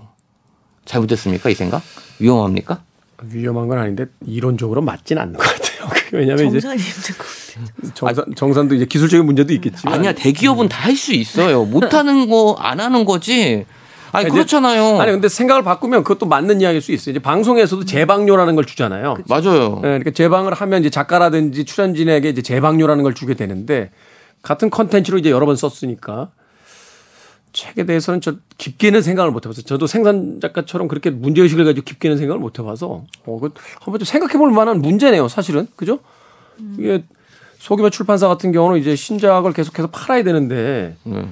잘못됐습니까? 0.85 1.51
이 1.51 1.55
생각? 1.55 1.83
위험합니까? 2.19 2.81
위험한 3.23 3.69
건 3.69 3.79
아닌데 3.79 4.07
이론적으로 4.27 4.81
맞진 4.83 5.19
않는 5.19 5.35
것 5.35 5.43
같아요. 5.43 5.74
왜냐하면 6.19 6.47
이제 6.49 6.61
정산이 6.61 6.81
힘들 6.81 7.19
것 7.19 7.27
같아요. 7.27 7.93
정산, 7.95 8.25
정산 8.37 8.69
도 8.69 8.75
이제 8.75 8.85
기술적인 8.85 9.25
문제도 9.27 9.53
있겠지만 9.53 9.95
아니야, 9.95 10.13
대기업은 10.13 10.69
다할 10.69 10.95
수 10.97 11.13
있어요. 11.13 11.65
못하는 11.65 12.29
거 12.29 12.57
안 12.59 12.81
하는 12.81 13.05
거지. 13.05 13.65
아니, 14.13 14.27
이제- 14.27 14.33
그렇잖아요. 14.33 15.01
아니 15.01 15.11
근데 15.11 15.29
생각을 15.29 15.65
바꾸면 15.65 16.05
그것도 16.05 16.27
맞는 16.27 16.61
이야기일 16.61 16.81
수 16.83 16.93
있어요. 16.93 17.13
이제 17.13 17.19
방송에서도 17.21 17.85
재방료라는 17.85 18.55
걸 18.55 18.65
주잖아요. 18.65 19.17
맞아요. 19.29 19.75
네, 19.77 19.89
그러니까 19.89 20.11
재방을 20.13 20.55
하면 20.55 20.81
이제 20.81 20.91
작가라든지 20.91 21.65
출연진에게 21.65 22.29
이제 22.29 22.41
재방료라는 22.43 23.03
걸 23.03 23.15
주게 23.15 23.35
되는데 23.35 23.91
같은 24.43 24.71
컨텐츠로 24.71 25.19
이제 25.19 25.31
여러 25.31 25.47
번 25.47 25.57
썼으니까 25.57 26.31
책에 27.55 27.87
대해서는 27.87 28.21
저 28.21 28.35
깊게는 28.59 29.01
생각을 29.01 29.31
못 29.31 29.47
해봤어요. 29.47 29.65
저도 29.65 29.87
생산 29.87 30.41
작가처럼 30.41 30.89
그렇게 30.89 31.09
문제 31.09 31.41
의식을 31.41 31.65
가지고 31.65 31.85
깊게는 31.85 32.19
생각을 32.19 32.41
못 32.41 32.59
해봐서 32.59 33.05
어, 33.25 33.39
그 33.41 33.55
한번 33.81 34.01
좀 34.01 34.05
생각해 34.05 34.35
볼 34.35 34.51
만한 34.51 34.83
문제네요. 34.83 35.29
사실은 35.29 35.67
그죠? 35.77 36.01
이게 36.79 37.05
소규모 37.59 37.91
출판사 37.91 38.29
같은 38.29 38.53
경우는 38.53 38.81
이제 38.81 38.95
신작을 38.95 39.53
계속해서 39.53 39.89
팔아야 39.89 40.23
되는데 40.25 40.97
네. 41.05 41.29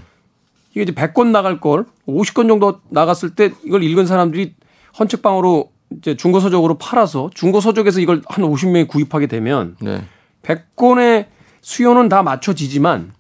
이게 0.71 0.83
이제 0.83 0.93
100권 0.93 1.27
나갈 1.27 1.61
걸 1.61 1.85
50권 2.07 2.49
정도 2.49 2.81
나갔을 2.89 3.35
때 3.35 3.53
이걸 3.65 3.83
읽은 3.83 4.07
사람들이 4.07 4.55
헌책방으로 4.99 5.71
이제 5.99 6.17
중고 6.17 6.41
서적으로 6.41 6.79
팔아서 6.79 7.31
중고 7.35 7.61
서적에서 7.61 8.01
이걸 8.01 8.23
한 8.27 8.45
50명이 8.45 8.89
구입하게 8.89 9.27
되면 9.27 9.77
네. 9.81 10.03
100권의 10.43 11.27
수요는 11.61 12.09
다 12.09 12.23
맞춰지지만 12.23 13.13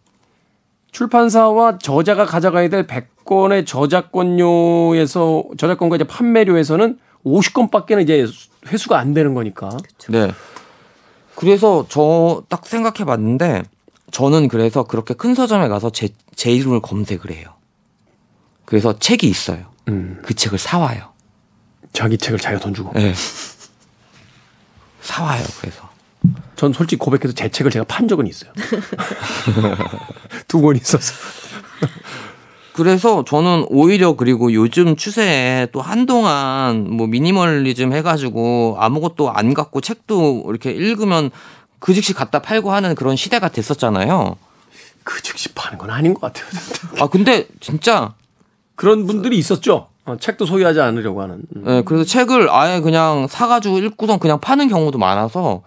출판사와 0.93 1.79
저자가 1.79 2.27
가져가야 2.27 2.69
될 2.69 2.87
100권의 2.87 3.67
저작권료에서 3.67 5.45
저작권과 5.59 5.97
이제 5.97 6.05
판매료에서는 6.05 6.99
50권밖에는 7.25 8.03
이제 8.03 8.27
회수가 8.69 8.99
안 8.99 9.15
되는 9.15 9.35
거니까. 9.35 9.71
네. 10.09 10.31
그래서 11.35 11.87
저 11.89 12.43
딱 12.49 12.67
생각해 12.67 13.05
봤는데 13.07 13.63
저는 14.11 14.49
그래서 14.49 14.85
그렇게 14.85 15.15
큰 15.15 15.35
서점에 15.35 15.69
가서 15.69 15.91
제, 15.91 16.11
제 16.37 16.53
이름을 16.53 16.81
검색을 16.81 17.31
해요. 17.33 17.49
그래서 18.67 18.99
책이 18.99 19.27
있어요. 19.27 19.65
음. 19.89 20.21
그 20.23 20.35
책을 20.35 20.59
사와요. 20.59 21.11
자기 21.95 22.19
책을 22.19 22.39
자기가 22.39 22.61
돈 22.61 22.75
주고. 22.75 22.93
네. 22.93 23.15
사와요. 25.01 25.43
그래서. 25.61 25.89
전 26.63 26.73
솔직히 26.73 27.01
고백해서 27.01 27.35
제 27.35 27.49
책을 27.49 27.73
제가 27.73 27.85
판 27.89 28.07
적은 28.07 28.29
있어요. 28.29 28.53
두 30.47 30.63
권 30.63 30.77
있어서. 30.77 31.13
그래서 32.73 33.25
저는 33.25 33.67
오히려 33.69 34.13
그리고 34.13 34.53
요즘 34.53 34.95
추세에 34.95 35.67
또 35.73 35.83
한동안 35.83 36.89
뭐 36.89 37.09
미니멀리즘 37.09 37.93
해가지고 37.93 38.77
아무것도 38.79 39.33
안 39.33 39.55
갖고 39.55 39.81
책도 39.81 40.45
이렇게 40.51 40.71
읽으면 40.71 41.33
그 41.81 41.95
즉시 41.95 42.15
갖다 42.15 42.39
팔고 42.41 42.71
하는 42.73 42.95
그런 42.95 43.17
시대가 43.17 43.49
됐었잖아요. 43.49 44.37
그 45.03 45.21
즉시 45.21 45.49
파는 45.55 45.79
건 45.79 45.91
아닌 45.91 46.15
것 46.15 46.21
같아요. 46.21 46.47
아 47.03 47.09
근데 47.09 47.49
진짜 47.59 48.15
그런 48.77 49.09
분들이 49.09 49.37
있었죠. 49.37 49.89
어, 50.05 50.17
책도 50.17 50.47
소유하지 50.47 50.81
않으려고 50.81 51.23
하는. 51.23 51.43
음. 51.57 51.65
예, 51.67 51.83
그래서 51.85 52.05
책을 52.05 52.51
아예 52.51 52.79
그냥 52.81 53.27
사가지고 53.27 53.79
읽고선 53.79 54.21
그냥 54.21 54.39
파는 54.39 54.69
경우도 54.69 54.99
많아서 54.99 55.63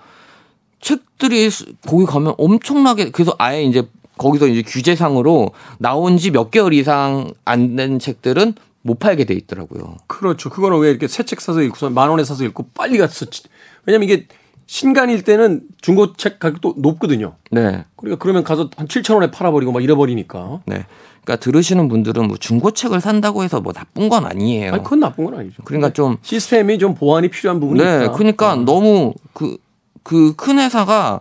책들이 0.90 1.50
수- 1.50 1.66
거기 1.88 2.06
가면 2.06 2.36
엄청나게 2.38 3.10
그래서 3.10 3.34
아예 3.40 3.64
이제 3.64 3.88
거기서 4.18 4.48
이제 4.48 4.62
규제상으로 4.62 5.50
나온 5.80 6.18
지 6.18 6.30
몇 6.32 6.52
개월 6.52 6.74
이상 6.74 7.32
안 7.44 7.76
된 7.76 7.98
책들은 8.00 8.54
못 8.84 9.00
팔게 9.00 9.26
돼 9.26 9.34
있더라고요. 9.34 9.98
그렇죠. 10.08 10.50
그거는 10.52 10.78
왜 10.78 10.92
이렇게 10.92 11.08
새 11.08 11.24
책 11.24 11.42
사서 11.42 11.62
읽고서 11.64 11.90
만 11.90 12.10
원에 12.12 12.24
사서 12.24 12.46
읽고 12.46 12.68
빨리 12.76 13.00
치- 13.10 13.44
왜냐면 13.88 14.08
이게 14.08 14.28
신간일 14.68 15.24
때는 15.24 15.62
중고 15.82 16.14
책 16.14 16.40
가격도 16.40 16.76
높거든요. 16.78 17.34
네. 17.52 17.84
그러니까 17.96 18.20
그러면 18.22 18.44
가서 18.44 18.70
한 18.78 18.88
7천 18.88 19.16
원에 19.16 19.32
팔아버리고 19.32 19.72
막 19.72 19.84
잃어버리니까. 19.84 20.62
네. 20.68 20.86
그러니까 21.24 21.44
들으시는 21.44 21.88
분들은 21.88 22.28
뭐 22.28 22.38
중고책을 22.38 23.02
산다고 23.02 23.44
해서 23.44 23.60
뭐 23.60 23.74
나쁜 23.74 24.08
건 24.10 24.26
아니에요. 24.26 24.74
아니 24.74 24.84
그건 24.84 25.00
나쁜 25.00 25.26
건 25.26 25.34
아니죠. 25.40 25.64
그러니까 25.66 25.92
좀 25.92 26.18
시스템이 26.22 26.78
좀 26.78 26.94
보완이 26.94 27.30
필요한 27.30 27.60
부분이 27.60 27.80
네, 27.84 28.04
있다. 28.06 28.12
그러니까 28.12 28.56
너무 28.56 29.14
그 29.34 29.58
그 30.06 30.36
큰 30.38 30.60
회사가 30.60 31.20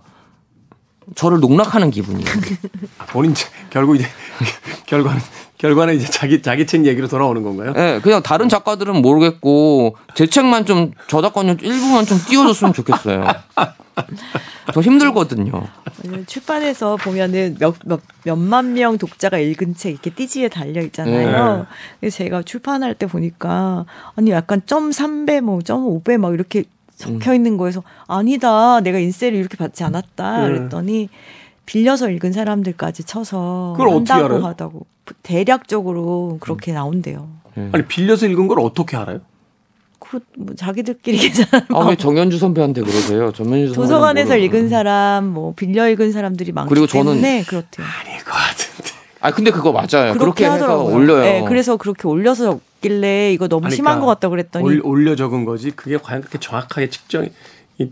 저를 1.15 1.41
농락하는 1.41 1.91
기분이에요. 1.91 2.27
아, 2.99 3.07
본인 3.07 3.35
책- 3.35 3.51
결국 3.71 3.97
이제 3.97 4.07
결과는 4.87 5.21
결과는 5.59 5.95
이제 5.97 6.07
자기 6.11 6.43
자기 6.43 6.67
책 6.67 6.85
얘기로 6.87 7.09
돌아오는 7.09 7.43
건가요? 7.43 7.73
네, 7.73 8.01
그냥 8.01 8.23
다른 8.23 8.49
작가들은 8.51 9.01
모르겠고 9.03 9.97
제 10.15 10.27
책만 10.27 10.67
좀 10.67 10.93
저작권료 11.09 11.57
일부만 11.63 12.05
좀 12.05 12.19
띄워줬으면 12.29 12.73
좋겠어요. 12.75 13.25
저 14.73 14.81
힘들거든요. 14.81 15.53
출판에서 16.27 16.97
보면은 16.97 17.57
몇, 17.59 17.77
몇, 17.85 18.01
몇만 18.25 18.75
명 18.75 18.99
독자가 18.99 19.39
읽은 19.39 19.75
책 19.77 19.91
이렇게 19.93 20.11
띠지에 20.11 20.49
달려 20.49 20.83
있잖아요. 20.83 21.67
네. 22.01 22.11
제가 22.11 22.43
출판할 22.43 22.95
때 22.95 23.07
보니까 23.07 23.87
아니 24.17 24.31
약간 24.33 24.61
점 24.67 24.91
3배 24.91 25.41
뭐 25.41 25.61
점 25.63 25.85
5배 25.85 26.17
막 26.19 26.35
이렇게 26.35 26.65
적혀 26.97 27.35
있는 27.35 27.57
거에서 27.57 27.83
아니다. 28.07 28.81
내가 28.81 28.99
인세를 28.99 29.39
이렇게 29.39 29.57
받지 29.57 29.83
않았다. 29.85 30.41
네. 30.41 30.47
그랬더니 30.59 31.09
빌려서 31.67 32.11
읽은 32.11 32.33
사람들까지 32.33 33.05
쳐서 33.05 33.73
그걸 33.77 33.89
어떻게 33.95 34.13
한다고 34.13 34.35
알아요? 34.37 34.47
하다고 34.47 34.87
대략적으로 35.23 36.37
그렇게 36.41 36.73
나온대요. 36.73 37.29
아니 37.73 37.85
빌려서 37.87 38.27
읽은 38.27 38.49
걸 38.49 38.61
어떻게 38.61 38.97
알아요? 38.97 39.21
그 39.99 40.21
뭐 40.37 40.55
자기들끼리 40.55 41.17
계산 41.31 41.47
아왜 41.71 41.97
정현주 41.97 42.39
선배한테 42.39 42.83
그러세요? 42.83 43.33
정현주 43.33 43.69
선배 43.75 43.75
도서관에서 43.75 44.37
읽은 44.37 44.69
사람, 44.69 45.27
뭐 45.29 45.55
빌려 45.55 45.89
읽은 45.89 46.13
사람들이 46.13 46.53
많기 46.53 46.69
그리고 46.69 46.87
저는- 46.87 46.91
때문에 47.07 47.43
그렇대요. 47.45 47.87
같은데. 48.25 48.74
아 49.25 49.31
근데 49.31 49.51
그거 49.51 49.73
맞아요. 49.73 50.13
그렇게 50.13 50.19
그렇게 50.19 50.45
해서 50.45 50.55
하더라고요. 50.55 50.95
올려요. 50.95 51.21
네, 51.23 51.45
그래서 51.49 51.79
그렇게 51.79 52.07
올려서 52.07 52.45
적길래 52.45 53.33
이거 53.33 53.49
너무 53.49 53.67
아니, 53.67 53.75
심한 53.75 53.95
그러니까 53.95 54.07
것 54.07 54.15
같다 54.15 54.29
그랬더니 54.29 54.65
올, 54.67 54.81
올려 54.85 55.17
적은 55.17 55.47
거지. 55.47 55.71
그게 55.71 55.97
과연 55.97 56.21
그렇게 56.21 56.39
정확하게 56.39 56.91
측정이 56.91 57.31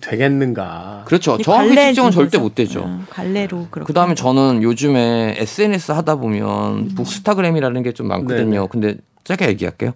되겠는가? 0.01 1.05
그렇죠. 1.07 1.39
정확히 1.39 1.75
측정은 1.75 2.11
절대. 2.11 2.37
못 2.37 2.55
되죠. 2.55 2.81
어, 2.81 3.01
갈래로 3.09 3.69
그렇게. 3.71 3.87
그 3.87 3.95
다음에 3.95 4.11
하고. 4.11 4.15
저는 4.17 4.63
요즘에 4.63 5.37
SNS 5.39 5.93
하다 5.93 6.17
보면 6.17 6.89
북스타그램이라는 6.97 7.83
게 7.83 7.93
좀 7.93 8.09
많거든요. 8.09 8.51
네네. 8.51 8.67
근데 8.71 8.97
짧게 9.25 9.49
얘기할게요. 9.49 9.93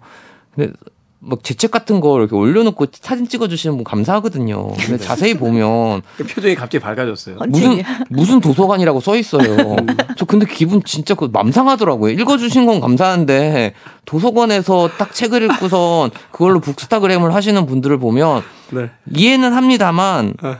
근데 0.55 0.73
막제책 1.19 1.71
같은 1.71 1.99
거 1.99 2.19
이렇게 2.19 2.35
올려놓고 2.35 2.87
사진 2.91 3.27
찍어주시는 3.27 3.75
분 3.75 3.83
감사하거든요. 3.83 4.67
근데 4.73 4.97
자세히 4.97 5.33
보면 5.33 6.03
그 6.15 6.23
표정이 6.23 6.55
갑자기 6.55 6.81
밝아졌어요. 6.81 7.37
무슨. 7.49 7.83
무슨 8.09 8.39
도서관이라고 8.39 8.99
써 8.99 9.15
있어요. 9.15 9.75
저 10.15 10.25
근데 10.25 10.45
기분 10.45 10.83
진짜 10.83 11.15
그 11.15 11.29
맘상하더라고요. 11.31 12.11
읽어주신 12.13 12.65
건 12.65 12.79
감사한데 12.79 13.73
도서관에서 14.05 14.89
딱 14.97 15.13
책을 15.13 15.41
읽고선 15.43 16.11
그걸로 16.31 16.59
북스타그램을 16.59 17.33
하시는 17.33 17.65
분들을 17.65 17.97
보면 17.97 18.43
네. 18.71 18.91
이해는 19.11 19.53
합니다만 19.53 20.33
어. 20.43 20.57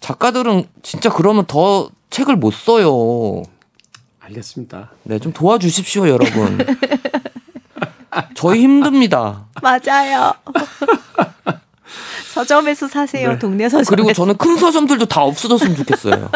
작가들은 0.00 0.64
진짜 0.82 1.10
그러면 1.10 1.46
더 1.46 1.90
책을 2.10 2.36
못 2.36 2.52
써요. 2.52 3.42
알겠습니다. 4.20 4.90
네, 5.04 5.18
좀 5.18 5.32
도와주십시오, 5.32 6.08
여러분. 6.08 6.58
저희 8.34 8.60
힘듭니다. 8.62 9.46
맞아요. 9.62 10.32
서점에서 12.32 12.88
사세요. 12.88 13.30
네. 13.32 13.38
동네 13.38 13.68
서점. 13.68 13.84
그리고 13.94 14.12
저는 14.12 14.36
큰 14.36 14.56
서점들도 14.56 15.06
다 15.06 15.22
없어졌으면 15.22 15.76
좋겠어요. 15.76 16.30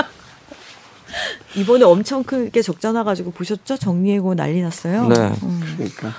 이번에 1.55 1.85
엄청 1.85 2.23
크게 2.23 2.61
적자 2.61 2.93
나가지고 2.93 3.31
보셨죠? 3.31 3.79
정리해고 3.79 4.35
난리 4.35 4.61
났어요. 4.61 5.09
네. 5.09 5.17
음. 5.43 5.75
그러니까 5.77 6.13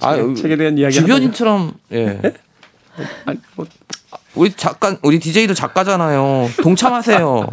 아, 0.00 0.16
책에- 0.16 0.36
책에 0.42 0.56
대한 0.56 0.76
이야기 0.78 0.94
주변인처럼 0.96 1.74
예. 1.92 2.20
아니, 3.26 3.38
뭐, 3.54 3.66
우리 4.34 4.52
작가 4.52 4.96
우리 5.02 5.20
DJ도 5.20 5.54
작가잖아요. 5.54 6.50
동참하세요. 6.62 7.46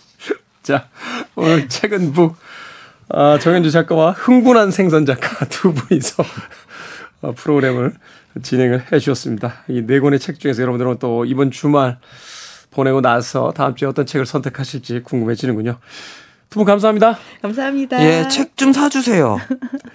자 0.62 0.88
오늘 1.34 1.68
책은 1.68 2.14
북 2.14 2.36
아, 3.10 3.38
정현주 3.38 3.70
작가와 3.70 4.12
흥분한 4.12 4.70
생선 4.70 5.04
작가 5.04 5.44
두 5.50 5.74
분이서 5.74 6.22
어, 6.22 6.26
프로그램을 7.32 7.94
진행을 8.42 8.92
해 8.92 8.98
주셨습니다. 8.98 9.62
이 9.68 9.82
네 9.86 10.00
권의 10.00 10.18
책 10.20 10.38
중에서 10.40 10.62
여러분들은 10.62 10.98
또 10.98 11.24
이번 11.24 11.50
주말 11.50 11.98
보내고 12.70 13.00
나서 13.00 13.52
다음 13.52 13.74
주에 13.76 13.88
어떤 13.88 14.04
책을 14.06 14.26
선택하실지 14.26 15.00
궁금해지는군요. 15.04 15.78
두 16.50 16.58
분 16.58 16.64
감사합니다. 16.66 17.18
감사합니다. 17.42 18.02
예, 18.04 18.28
책 18.28 18.56
좀 18.56 18.72
사주세요. 18.72 19.38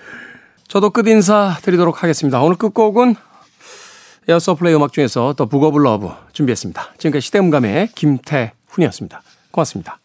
저도 0.68 0.90
끝 0.92 1.08
인사 1.08 1.58
드리도록 1.62 2.04
하겠습니다. 2.04 2.42
오늘 2.42 2.56
끝곡은 2.58 3.16
에어 4.28 4.39
서플라이 4.39 4.76
음악 4.76 4.94
중에서 4.94 5.34
The 5.36 5.46
Book 5.48 5.71
of 5.71 5.82
Love 5.84 6.10
준비했습니다. 6.34 6.94
지금까지 6.98 7.26
시대음감의 7.26 7.90
김태훈이었습니다. 7.96 9.22
고맙습니다. 9.52 10.00